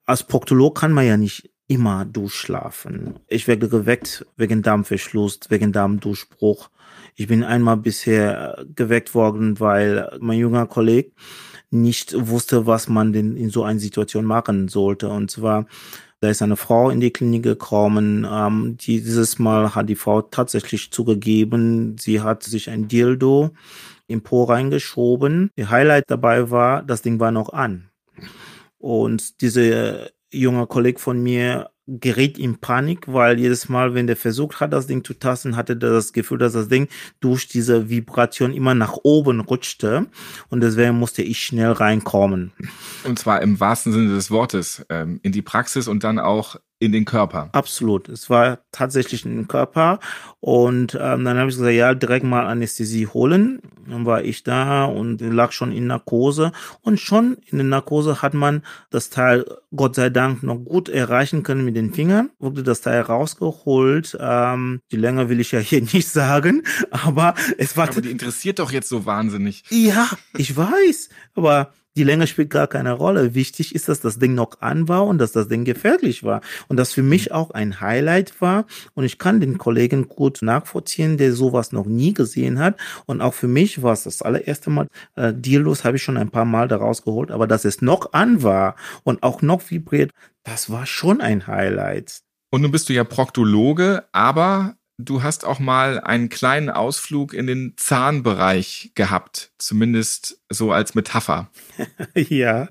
Als 0.05 0.23
Proktolog 0.23 0.77
kann 0.77 0.93
man 0.93 1.07
ja 1.07 1.17
nicht 1.17 1.49
immer 1.67 2.05
durchschlafen. 2.05 3.19
Ich 3.27 3.47
werde 3.47 3.69
geweckt 3.69 4.25
wegen 4.37 4.61
Darmverschluss, 4.61 5.39
wegen 5.49 5.71
Darmdurchbruch. 5.71 6.69
Ich 7.15 7.27
bin 7.27 7.43
einmal 7.43 7.77
bisher 7.77 8.65
geweckt 8.75 9.13
worden, 9.13 9.59
weil 9.59 10.17
mein 10.19 10.39
junger 10.39 10.65
Kollege 10.65 11.11
nicht 11.73 12.15
wusste, 12.27 12.65
was 12.67 12.87
man 12.87 13.13
denn 13.13 13.35
in 13.35 13.49
so 13.49 13.63
einer 13.63 13.79
Situation 13.79 14.25
machen 14.25 14.67
sollte. 14.67 15.09
Und 15.09 15.31
zwar, 15.31 15.65
da 16.21 16.29
ist 16.29 16.41
eine 16.41 16.55
Frau 16.55 16.89
in 16.89 17.01
die 17.01 17.11
Klinik 17.11 17.43
gekommen. 17.43 18.25
Ähm, 18.29 18.77
dieses 18.77 19.39
Mal 19.39 19.75
hat 19.75 19.89
die 19.89 19.95
Frau 19.95 20.21
tatsächlich 20.21 20.91
zugegeben, 20.91 21.97
sie 21.99 22.21
hat 22.21 22.43
sich 22.43 22.69
ein 22.69 22.87
Dildo 22.87 23.51
im 24.07 24.21
Po 24.21 24.43
reingeschoben. 24.43 25.49
Die 25.57 25.67
Highlight 25.67 26.05
dabei 26.07 26.51
war, 26.51 26.83
das 26.83 27.01
Ding 27.01 27.19
war 27.19 27.31
noch 27.31 27.51
an. 27.51 27.89
Und 28.77 29.41
diese 29.41 30.12
junge 30.33 30.67
Kollege 30.67 30.99
von 30.99 31.21
mir 31.21 31.69
geriet 31.85 32.37
in 32.37 32.59
Panik, 32.59 33.11
weil 33.11 33.39
jedes 33.39 33.67
Mal, 33.67 33.93
wenn 33.93 34.07
der 34.07 34.15
versucht 34.15 34.61
hat, 34.61 34.71
das 34.71 34.87
Ding 34.87 35.03
zu 35.03 35.13
tasten, 35.13 35.57
hatte 35.57 35.73
er 35.73 35.91
das 35.91 36.13
Gefühl, 36.13 36.37
dass 36.37 36.53
das 36.53 36.69
Ding 36.69 36.87
durch 37.19 37.47
diese 37.47 37.89
Vibration 37.89 38.53
immer 38.53 38.73
nach 38.73 38.97
oben 39.03 39.41
rutschte 39.41 40.07
und 40.49 40.61
deswegen 40.61 40.97
musste 40.97 41.23
ich 41.23 41.43
schnell 41.43 41.71
reinkommen. 41.71 42.53
Und 43.03 43.19
zwar 43.19 43.41
im 43.41 43.59
wahrsten 43.59 43.91
Sinne 43.91 44.15
des 44.15 44.31
Wortes, 44.31 44.85
ähm, 44.89 45.19
in 45.23 45.33
die 45.33 45.41
Praxis 45.41 45.89
und 45.89 46.05
dann 46.05 46.19
auch 46.19 46.55
in 46.83 46.91
den 46.91 47.05
Körper. 47.05 47.49
Absolut. 47.53 48.09
Es 48.09 48.29
war 48.29 48.59
tatsächlich 48.71 49.25
in 49.25 49.35
den 49.35 49.47
Körper. 49.47 49.99
Und 50.41 50.95
ähm, 50.95 51.23
dann 51.23 51.37
habe 51.37 51.49
ich 51.49 51.55
gesagt, 51.55 51.73
ja, 51.73 51.93
direkt 51.93 52.25
mal 52.25 52.45
Anästhesie 52.45 53.07
holen. 53.07 53.61
Dann 53.87 54.05
war 54.05 54.23
ich 54.23 54.43
da 54.43 54.85
und 54.85 55.21
lag 55.21 55.53
schon 55.53 55.71
in 55.71 55.87
Narkose. 55.87 56.51
Und 56.81 56.99
schon 56.99 57.37
in 57.45 57.59
der 57.59 57.67
Narkose 57.67 58.21
hat 58.21 58.33
man 58.33 58.63
das 58.89 59.09
Teil, 59.09 59.45
Gott 59.73 59.95
sei 59.95 60.09
Dank, 60.09 60.43
noch 60.43 60.57
gut 60.57 60.89
erreichen 60.89 61.43
können 61.43 61.63
mit 61.63 61.77
den 61.77 61.93
Fingern. 61.93 62.29
Wurde 62.39 62.63
das 62.63 62.81
Teil 62.81 63.01
rausgeholt. 63.01 64.17
Ähm, 64.19 64.81
die 64.91 64.97
Länge 64.97 65.29
will 65.29 65.39
ich 65.39 65.53
ja 65.53 65.59
hier 65.59 65.81
nicht 65.93 66.09
sagen, 66.09 66.63
aber 66.91 67.35
es 67.57 67.77
war. 67.77 67.87
Aber 67.87 68.01
die 68.01 68.11
interessiert 68.11 68.59
doch 68.59 68.71
jetzt 68.71 68.89
so 68.89 69.05
wahnsinnig. 69.05 69.63
Ja, 69.69 70.09
ich 70.37 70.57
weiß. 70.57 71.09
Aber 71.35 71.71
die 71.95 72.03
Länge 72.03 72.27
spielt 72.27 72.49
gar 72.49 72.67
keine 72.67 72.93
Rolle. 72.93 73.35
Wichtig 73.35 73.75
ist, 73.75 73.87
dass 73.89 73.99
das 73.99 74.19
Ding 74.19 74.33
noch 74.33 74.61
an 74.61 74.87
war 74.87 75.05
und 75.05 75.19
dass 75.19 75.31
das 75.31 75.47
Ding 75.47 75.63
gefährlich 75.63 76.23
war. 76.23 76.41
Und 76.67 76.77
das 76.77 76.93
für 76.93 77.03
mich 77.03 77.31
auch 77.31 77.51
ein 77.51 77.81
Highlight 77.81 78.41
war. 78.41 78.65
Und 78.95 79.03
ich 79.03 79.19
kann 79.19 79.39
den 79.39 79.57
Kollegen 79.57 80.07
gut 80.07 80.39
nachvollziehen, 80.41 81.17
der 81.17 81.33
sowas 81.33 81.71
noch 81.71 81.85
nie 81.85 82.13
gesehen 82.13 82.59
hat. 82.59 82.79
Und 83.05 83.21
auch 83.21 83.33
für 83.33 83.47
mich 83.47 83.83
war 83.83 83.93
es 83.93 84.03
das 84.03 84.21
allererste 84.21 84.69
Mal. 84.69 84.87
Äh, 85.15 85.33
Deallos 85.33 85.83
habe 85.83 85.97
ich 85.97 86.03
schon 86.03 86.17
ein 86.17 86.31
paar 86.31 86.45
Mal 86.45 86.67
daraus 86.67 87.03
geholt. 87.03 87.31
Aber 87.31 87.47
dass 87.47 87.65
es 87.65 87.81
noch 87.81 88.13
an 88.13 88.43
war 88.43 88.75
und 89.03 89.21
auch 89.23 89.41
noch 89.41 89.69
vibriert, 89.69 90.11
das 90.43 90.69
war 90.69 90.85
schon 90.85 91.21
ein 91.21 91.47
Highlight. 91.47 92.21
Und 92.51 92.61
nun 92.61 92.71
bist 92.71 92.89
du 92.89 92.93
ja 92.93 93.03
Proktologe, 93.03 94.03
aber 94.11 94.75
du 94.97 95.23
hast 95.23 95.45
auch 95.45 95.59
mal 95.59 95.99
einen 95.99 96.29
kleinen 96.29 96.69
Ausflug 96.69 97.33
in 97.33 97.47
den 97.47 97.73
Zahnbereich 97.77 98.91
gehabt, 98.95 99.51
zumindest 99.57 100.39
so 100.49 100.71
als 100.71 100.95
Metapher. 100.95 101.49
ja, 102.15 102.69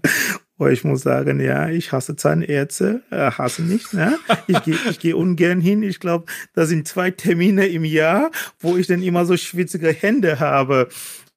oh, 0.59 0.67
ich 0.69 0.85
muss 0.85 1.03
sagen, 1.03 1.41
ja, 1.41 1.69
ich 1.69 1.93
hasse 1.93 2.17
Zahnärzte, 2.17 3.03
äh, 3.11 3.31
hasse 3.31 3.63
nicht, 3.63 3.93
ne? 3.95 4.19
Ich 4.47 4.63
gehe 4.63 4.77
ich 4.89 5.01
geh 5.01 5.13
ungern 5.13 5.61
hin. 5.61 5.83
Ich 5.83 6.01
glaube, 6.01 6.27
da 6.55 6.67
sind 6.67 6.87
zwei 6.87 7.11
Termine 7.11 7.67
im 7.67 7.85
Jahr, 7.85 8.31
wo 8.61 8.77
ich 8.77 8.87
dann 8.87 9.03
immer 9.03 9.25
so 9.25 9.37
schwitzige 9.37 9.93
Hände 9.93 10.41
habe. 10.41 10.89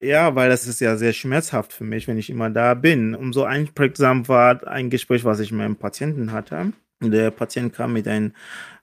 Ja, 0.02 0.36
weil 0.36 0.50
das 0.50 0.68
ist 0.68 0.82
ja 0.82 0.98
sehr 0.98 1.14
schmerzhaft 1.14 1.74
für 1.74 1.84
mich, 1.84 2.08
wenn 2.08 2.18
ich 2.18 2.30
immer 2.30 2.50
da 2.50 2.74
bin. 2.76 3.16
Umso 3.16 3.44
einprägsam 3.44 4.28
war 4.28 4.68
ein 4.68 4.90
Gespräch, 4.90 5.24
was 5.24 5.40
ich 5.40 5.52
mit 5.52 5.62
einem 5.62 5.78
Patienten 5.78 6.32
hatte. 6.32 6.74
Der 7.02 7.32
Patient 7.32 7.74
kam 7.74 7.94
mit 7.94 8.08
einem 8.08 8.34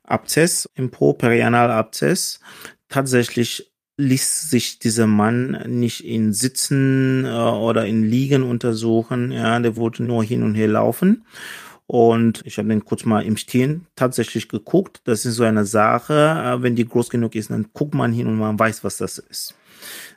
Abzess 0.05 0.69
im 0.75 0.91
Po, 0.91 1.13
Perianalabzess. 1.13 2.41
Tatsächlich 2.89 3.73
ließ 3.97 4.51
sich 4.51 4.79
dieser 4.79 5.07
Mann 5.07 5.63
nicht 5.67 6.05
in 6.05 6.33
Sitzen 6.33 7.25
äh, 7.25 7.29
oder 7.29 7.87
in 7.87 8.03
Liegen 8.03 8.43
untersuchen. 8.43 9.33
Ja, 9.33 9.59
der 9.61 9.77
wollte 9.77 10.03
nur 10.03 10.25
hin 10.25 10.43
und 10.43 10.55
her 10.55 10.69
laufen. 10.69 11.25
Und 11.87 12.43
ich 12.47 12.59
habe 12.59 12.69
den 12.69 12.85
kurz 12.85 13.05
mal 13.05 13.21
im 13.21 13.37
Stehen 13.37 13.87
tatsächlich 13.97 14.49
geguckt. 14.49 15.03
Das 15.05 15.27
ist 15.27 15.37
so 15.37 15.45
eine 15.45 15.67
Sache. 15.67 16.15
Äh, 16.15 16.63
wenn 16.63 16.77
die 16.77 16.87
groß 16.87 17.11
genug 17.11 17.35
ist, 17.35 17.51
dann 17.51 17.69
guckt 17.73 17.95
man 17.95 18.13
hin 18.13 18.27
und 18.27 18.39
man 18.39 18.59
weiß, 18.59 18.83
was 18.85 18.97
das 18.97 19.19
ist. 19.19 19.55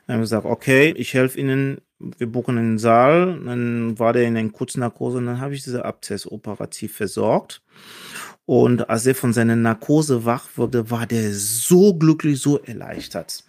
Dann 0.06 0.14
haben 0.14 0.20
wir 0.20 0.24
gesagt, 0.24 0.46
okay, 0.46 0.94
ich 0.96 1.14
helfe 1.14 1.38
Ihnen. 1.38 1.78
Wir 1.98 2.30
buchen 2.30 2.58
einen 2.58 2.78
Saal. 2.78 3.40
Dann 3.44 3.98
war 3.98 4.12
der 4.12 4.24
in 4.24 4.36
einer 4.36 4.50
kurzen 4.50 4.80
Narkose 4.80 5.18
und 5.18 5.26
dann 5.26 5.40
habe 5.40 5.54
ich 5.54 5.64
diese 5.64 5.84
Abzess 5.84 6.30
operativ 6.30 6.94
versorgt. 6.94 7.62
Und 8.46 8.88
als 8.88 9.06
er 9.06 9.14
von 9.14 9.32
seiner 9.32 9.56
Narkose 9.56 10.24
wach 10.24 10.48
wurde, 10.56 10.90
war 10.90 11.06
der 11.06 11.34
so 11.34 11.94
glücklich, 11.94 12.40
so 12.40 12.58
erleichtert. 12.58 13.44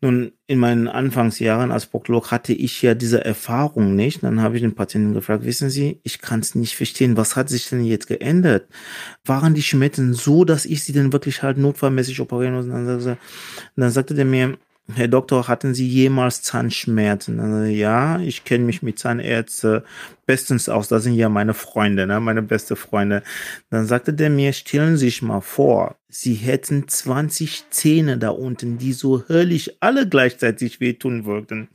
Nun, 0.00 0.30
in 0.46 0.60
meinen 0.60 0.86
Anfangsjahren 0.86 1.72
als 1.72 1.86
Proktolog 1.86 2.30
hatte 2.30 2.52
ich 2.52 2.82
ja 2.82 2.94
diese 2.94 3.24
Erfahrung 3.24 3.96
nicht. 3.96 4.22
Dann 4.22 4.40
habe 4.40 4.54
ich 4.54 4.62
den 4.62 4.76
Patienten 4.76 5.12
gefragt, 5.12 5.44
wissen 5.44 5.70
Sie, 5.70 6.00
ich 6.04 6.20
kann 6.20 6.38
es 6.38 6.54
nicht 6.54 6.76
verstehen, 6.76 7.16
was 7.16 7.34
hat 7.34 7.48
sich 7.48 7.68
denn 7.68 7.84
jetzt 7.84 8.06
geändert? 8.06 8.68
Waren 9.24 9.54
die 9.54 9.62
Schmerzen 9.62 10.14
so, 10.14 10.44
dass 10.44 10.66
ich 10.66 10.84
sie 10.84 10.92
denn 10.92 11.12
wirklich 11.12 11.42
halt 11.42 11.58
notfallmäßig 11.58 12.20
operieren 12.20 12.54
muss? 12.54 12.66
Und 12.66 12.86
dann, 12.86 13.18
dann 13.74 13.90
sagte 13.90 14.14
der 14.14 14.24
mir, 14.24 14.56
Herr 14.94 15.08
Doktor, 15.08 15.48
hatten 15.48 15.74
Sie 15.74 15.86
jemals 15.86 16.40
Zahnschmerzen? 16.40 17.40
Also, 17.40 17.64
ja, 17.70 18.20
ich 18.20 18.44
kenne 18.44 18.64
mich 18.64 18.82
mit 18.82 18.98
Zahnärzten 18.98 19.82
bestens 20.24 20.70
aus. 20.70 20.88
Das 20.88 21.02
sind 21.02 21.12
ja 21.12 21.28
meine 21.28 21.52
Freunde, 21.52 22.06
ne? 22.06 22.20
meine 22.20 22.40
beste 22.40 22.74
Freunde. 22.74 23.22
Dann 23.68 23.86
sagte 23.86 24.14
der 24.14 24.30
mir, 24.30 24.54
stellen 24.54 24.96
Sie 24.96 25.06
sich 25.06 25.20
mal 25.20 25.42
vor, 25.42 25.96
Sie 26.08 26.34
hätten 26.34 26.88
20 26.88 27.68
Zähne 27.68 28.16
da 28.16 28.30
unten, 28.30 28.78
die 28.78 28.94
so 28.94 29.28
höllisch 29.28 29.70
alle 29.80 30.08
gleichzeitig 30.08 30.80
wehtun 30.80 31.26
würden. 31.26 31.68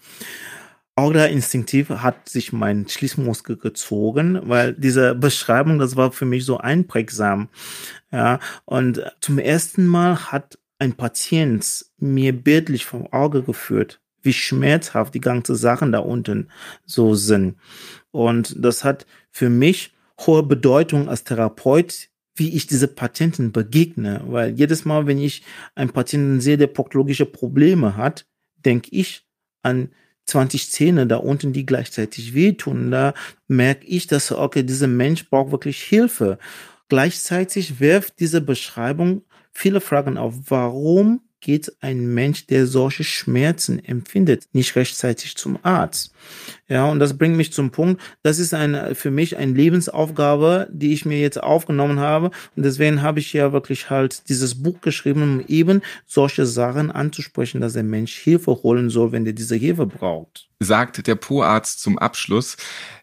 Auch 0.95 1.13
da 1.13 1.26
instinktiv 1.26 1.89
hat 1.89 2.30
sich 2.30 2.54
mein 2.54 2.88
Schließmuskel 2.88 3.58
gezogen, 3.58 4.39
weil 4.43 4.73
diese 4.73 5.15
Beschreibung, 5.15 5.80
das 5.80 5.95
war 5.95 6.12
für 6.12 6.26
mich 6.26 6.45
so 6.45 6.58
einprägsam. 6.58 7.49
Ja, 8.12 8.39
und 8.65 9.04
zum 9.19 9.39
ersten 9.39 9.88
Mal 9.88 10.32
hat 10.32 10.60
ein 10.79 10.93
Patient 10.93 11.86
mir 11.97 12.33
bildlich 12.33 12.86
vom 12.86 13.07
Auge 13.12 13.43
geführt, 13.43 14.01
wie 14.21 14.33
schmerzhaft 14.33 15.13
die 15.13 15.21
ganzen 15.21 15.55
Sachen 15.55 15.91
da 15.91 15.99
unten 15.99 16.49
so 16.86 17.15
sind. 17.15 17.55
Und 18.12 18.55
das 18.57 18.83
hat 18.83 19.05
für 19.31 19.49
mich 19.49 19.93
hohe 20.19 20.43
Bedeutung 20.43 21.09
als 21.09 21.23
Therapeut, 21.23 22.09
wie 22.36 22.55
ich 22.55 22.67
diese 22.67 22.88
Patienten 22.88 23.51
begegne. 23.51 24.21
Weil 24.25 24.51
jedes 24.51 24.86
Mal, 24.86 25.07
wenn 25.07 25.19
ich 25.19 25.43
einen 25.75 25.91
Patienten 25.91 26.41
sehe, 26.41 26.57
der 26.57 26.67
proktologische 26.67 27.25
Probleme 27.25 27.95
hat, 27.95 28.25
denke 28.65 28.89
ich 28.91 29.25
an 29.62 29.89
20 30.25 30.71
Zähne 30.71 31.05
da 31.05 31.17
unten, 31.17 31.53
die 31.53 31.65
gleichzeitig 31.65 32.33
wehtun. 32.33 32.91
Da 32.91 33.13
merke 33.47 33.86
ich, 33.86 34.07
dass, 34.07 34.31
okay, 34.31 34.63
dieser 34.63 34.88
Mensch 34.88 35.29
braucht 35.29 35.51
wirklich 35.51 35.81
Hilfe. 35.83 36.38
Gleichzeitig 36.88 37.79
wirft 37.79 38.19
diese 38.19 38.41
Beschreibung 38.41 39.23
viele 39.53 39.81
Fragen 39.81 40.17
auf. 40.17 40.35
Warum 40.47 41.21
geht 41.43 41.73
ein 41.81 42.13
Mensch, 42.13 42.47
der 42.47 42.65
solche 42.65 43.03
Schmerzen 43.03 43.83
empfindet, 43.83 44.47
nicht 44.53 44.75
rechtzeitig 44.75 45.35
zum 45.35 45.59
Arzt? 45.61 46.13
Ja, 46.67 46.85
und 46.85 46.99
das 46.99 47.17
bringt 47.17 47.35
mich 47.35 47.51
zum 47.51 47.69
Punkt, 47.69 48.01
das 48.23 48.39
ist 48.39 48.53
eine, 48.53 48.95
für 48.95 49.11
mich 49.11 49.37
eine 49.37 49.51
Lebensaufgabe, 49.51 50.69
die 50.71 50.93
ich 50.93 51.05
mir 51.05 51.19
jetzt 51.19 51.43
aufgenommen 51.43 51.99
habe. 51.99 52.31
Und 52.55 52.63
deswegen 52.63 53.01
habe 53.01 53.19
ich 53.19 53.33
ja 53.33 53.51
wirklich 53.51 53.89
halt 53.89 54.29
dieses 54.29 54.63
Buch 54.63 54.79
geschrieben, 54.81 55.21
um 55.21 55.45
eben 55.47 55.81
solche 56.07 56.45
Sachen 56.45 56.89
anzusprechen, 56.89 57.61
dass 57.61 57.73
der 57.73 57.83
Mensch 57.83 58.15
Hilfe 58.15 58.63
holen 58.63 58.89
soll, 58.89 59.11
wenn 59.11 59.25
der 59.25 59.33
diese 59.33 59.55
Hilfe 59.55 59.85
braucht. 59.85 60.47
Sagt 60.59 61.05
der 61.05 61.15
Po-Arzt 61.15 61.81
zum 61.81 61.99
Abschluss. 61.99 62.55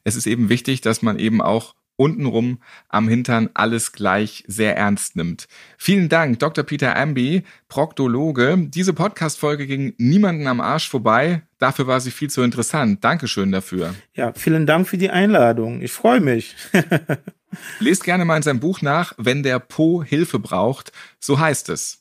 Es 0.02 0.16
ist 0.16 0.26
eben 0.26 0.48
wichtig, 0.48 0.80
dass 0.80 1.02
man 1.02 1.18
eben 1.18 1.42
auch 1.42 1.74
untenrum 2.00 2.60
am 2.88 3.08
Hintern 3.08 3.50
alles 3.52 3.92
gleich 3.92 4.42
sehr 4.46 4.74
ernst 4.76 5.16
nimmt. 5.16 5.46
Vielen 5.76 6.08
Dank, 6.08 6.38
Dr. 6.38 6.64
Peter 6.64 6.96
Amby, 6.96 7.42
Proktologe. 7.68 8.56
Diese 8.58 8.94
Podcast-Folge 8.94 9.66
ging 9.66 9.94
niemanden 9.98 10.46
am 10.46 10.62
Arsch 10.62 10.88
vorbei. 10.88 11.42
Dafür 11.58 11.86
war 11.86 12.00
sie 12.00 12.10
viel 12.10 12.30
zu 12.30 12.40
interessant. 12.42 13.04
Dankeschön 13.04 13.52
dafür. 13.52 13.94
Ja, 14.14 14.32
vielen 14.34 14.66
Dank 14.66 14.88
für 14.88 14.96
die 14.96 15.10
Einladung. 15.10 15.82
Ich 15.82 15.92
freue 15.92 16.20
mich. 16.20 16.56
Lest 17.78 18.04
gerne 18.04 18.24
mal 18.24 18.36
in 18.36 18.42
seinem 18.42 18.60
Buch 18.60 18.82
nach, 18.82 19.12
wenn 19.16 19.42
der 19.42 19.58
Po 19.58 20.02
Hilfe 20.02 20.38
braucht. 20.38 20.92
So 21.18 21.38
heißt 21.38 21.68
es. 21.68 22.00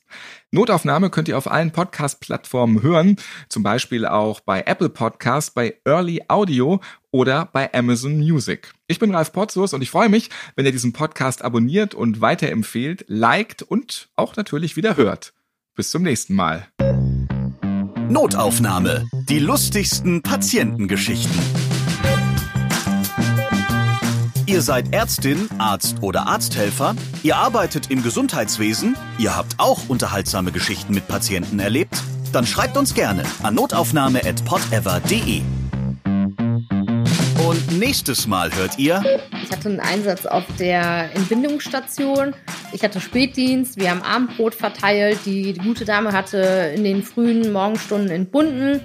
Notaufnahme 0.52 1.10
könnt 1.10 1.28
ihr 1.28 1.38
auf 1.38 1.50
allen 1.50 1.70
Podcast-Plattformen 1.70 2.82
hören, 2.82 3.16
zum 3.48 3.62
Beispiel 3.62 4.04
auch 4.04 4.40
bei 4.40 4.62
Apple 4.62 4.88
Podcast, 4.88 5.54
bei 5.54 5.76
Early 5.84 6.22
Audio 6.28 6.80
oder 7.12 7.48
bei 7.52 7.72
Amazon 7.72 8.18
Music. 8.18 8.72
Ich 8.88 8.98
bin 8.98 9.14
Ralf 9.14 9.32
Potzus 9.32 9.72
und 9.72 9.82
ich 9.82 9.90
freue 9.90 10.08
mich, 10.08 10.30
wenn 10.56 10.66
ihr 10.66 10.72
diesen 10.72 10.92
Podcast 10.92 11.42
abonniert 11.42 11.94
und 11.94 12.20
weiterempfehlt, 12.20 13.04
liked 13.06 13.62
und 13.62 14.08
auch 14.16 14.34
natürlich 14.34 14.76
wieder 14.76 14.96
hört. 14.96 15.34
Bis 15.76 15.90
zum 15.90 16.02
nächsten 16.02 16.34
Mal. 16.34 16.66
Notaufnahme. 18.08 19.06
Die 19.28 19.38
lustigsten 19.38 20.22
Patientengeschichten. 20.22 21.69
Ihr 24.50 24.62
seid 24.62 24.92
Ärztin, 24.92 25.48
Arzt 25.58 25.98
oder 26.00 26.26
Arzthelfer, 26.26 26.96
ihr 27.22 27.36
arbeitet 27.36 27.88
im 27.88 28.02
Gesundheitswesen, 28.02 28.96
ihr 29.16 29.36
habt 29.36 29.54
auch 29.58 29.88
unterhaltsame 29.88 30.50
Geschichten 30.50 30.92
mit 30.92 31.06
Patienten 31.06 31.60
erlebt? 31.60 32.02
Dann 32.32 32.44
schreibt 32.48 32.76
uns 32.76 32.92
gerne 32.92 33.22
an 33.44 33.54
notaufnahme.podever.de. 33.54 35.42
Und 37.46 37.78
nächstes 37.78 38.26
Mal 38.26 38.52
hört 38.52 38.76
ihr. 38.76 39.20
Ich 39.40 39.52
hatte 39.52 39.68
einen 39.68 39.78
Einsatz 39.78 40.26
auf 40.26 40.42
der 40.58 41.14
Entbindungsstation. 41.14 42.34
Ich 42.72 42.82
hatte 42.82 43.00
Spätdienst. 43.00 43.78
Wir 43.78 43.90
haben 43.90 44.02
Abendbrot 44.02 44.56
verteilt. 44.56 45.20
Die, 45.26 45.52
die 45.52 45.60
gute 45.60 45.84
Dame 45.84 46.12
hatte 46.12 46.72
in 46.74 46.82
den 46.82 47.04
frühen 47.04 47.52
Morgenstunden 47.52 48.10
entbunden. 48.10 48.80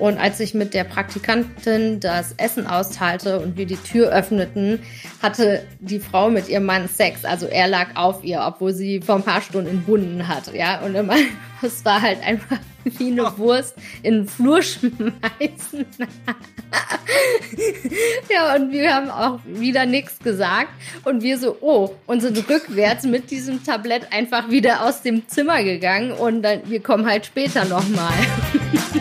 Und 0.00 0.18
als 0.18 0.40
ich 0.40 0.54
mit 0.54 0.72
der 0.72 0.84
Praktikantin 0.84 2.00
das 2.00 2.32
Essen 2.38 2.66
austeilte 2.66 3.38
und 3.38 3.58
wir 3.58 3.66
die 3.66 3.76
Tür 3.76 4.08
öffneten, 4.08 4.80
hatte 5.22 5.62
die 5.78 6.00
Frau 6.00 6.30
mit 6.30 6.48
ihrem 6.48 6.64
Mann 6.64 6.88
Sex. 6.88 7.26
Also 7.26 7.46
er 7.46 7.68
lag 7.68 7.96
auf 7.96 8.24
ihr, 8.24 8.42
obwohl 8.42 8.72
sie 8.72 9.02
vor 9.02 9.16
ein 9.16 9.22
paar 9.22 9.42
Stunden 9.42 9.68
entbunden 9.68 10.26
hat. 10.26 10.54
Ja, 10.54 10.80
und 10.80 10.94
immer, 10.94 11.16
es 11.62 11.84
war 11.84 12.00
halt 12.00 12.22
einfach 12.24 12.56
wie 12.84 13.10
eine 13.10 13.36
Wurst 13.36 13.76
in 14.02 14.14
den 14.14 14.26
Flur 14.26 14.62
schmeißen. 14.62 15.84
ja, 18.30 18.54
und 18.56 18.72
wir 18.72 18.94
haben 18.94 19.10
auch 19.10 19.40
wieder 19.44 19.84
nichts 19.84 20.18
gesagt. 20.18 20.70
Und 21.04 21.22
wir 21.22 21.36
so, 21.36 21.58
oh, 21.60 21.94
und 22.06 22.22
sind 22.22 22.38
rückwärts 22.48 23.04
mit 23.04 23.30
diesem 23.30 23.62
Tablett 23.62 24.10
einfach 24.12 24.48
wieder 24.48 24.86
aus 24.86 25.02
dem 25.02 25.28
Zimmer 25.28 25.62
gegangen. 25.62 26.12
Und 26.12 26.40
dann, 26.40 26.62
wir 26.70 26.80
kommen 26.80 27.06
halt 27.06 27.26
später 27.26 27.66
nochmal. 27.66 28.14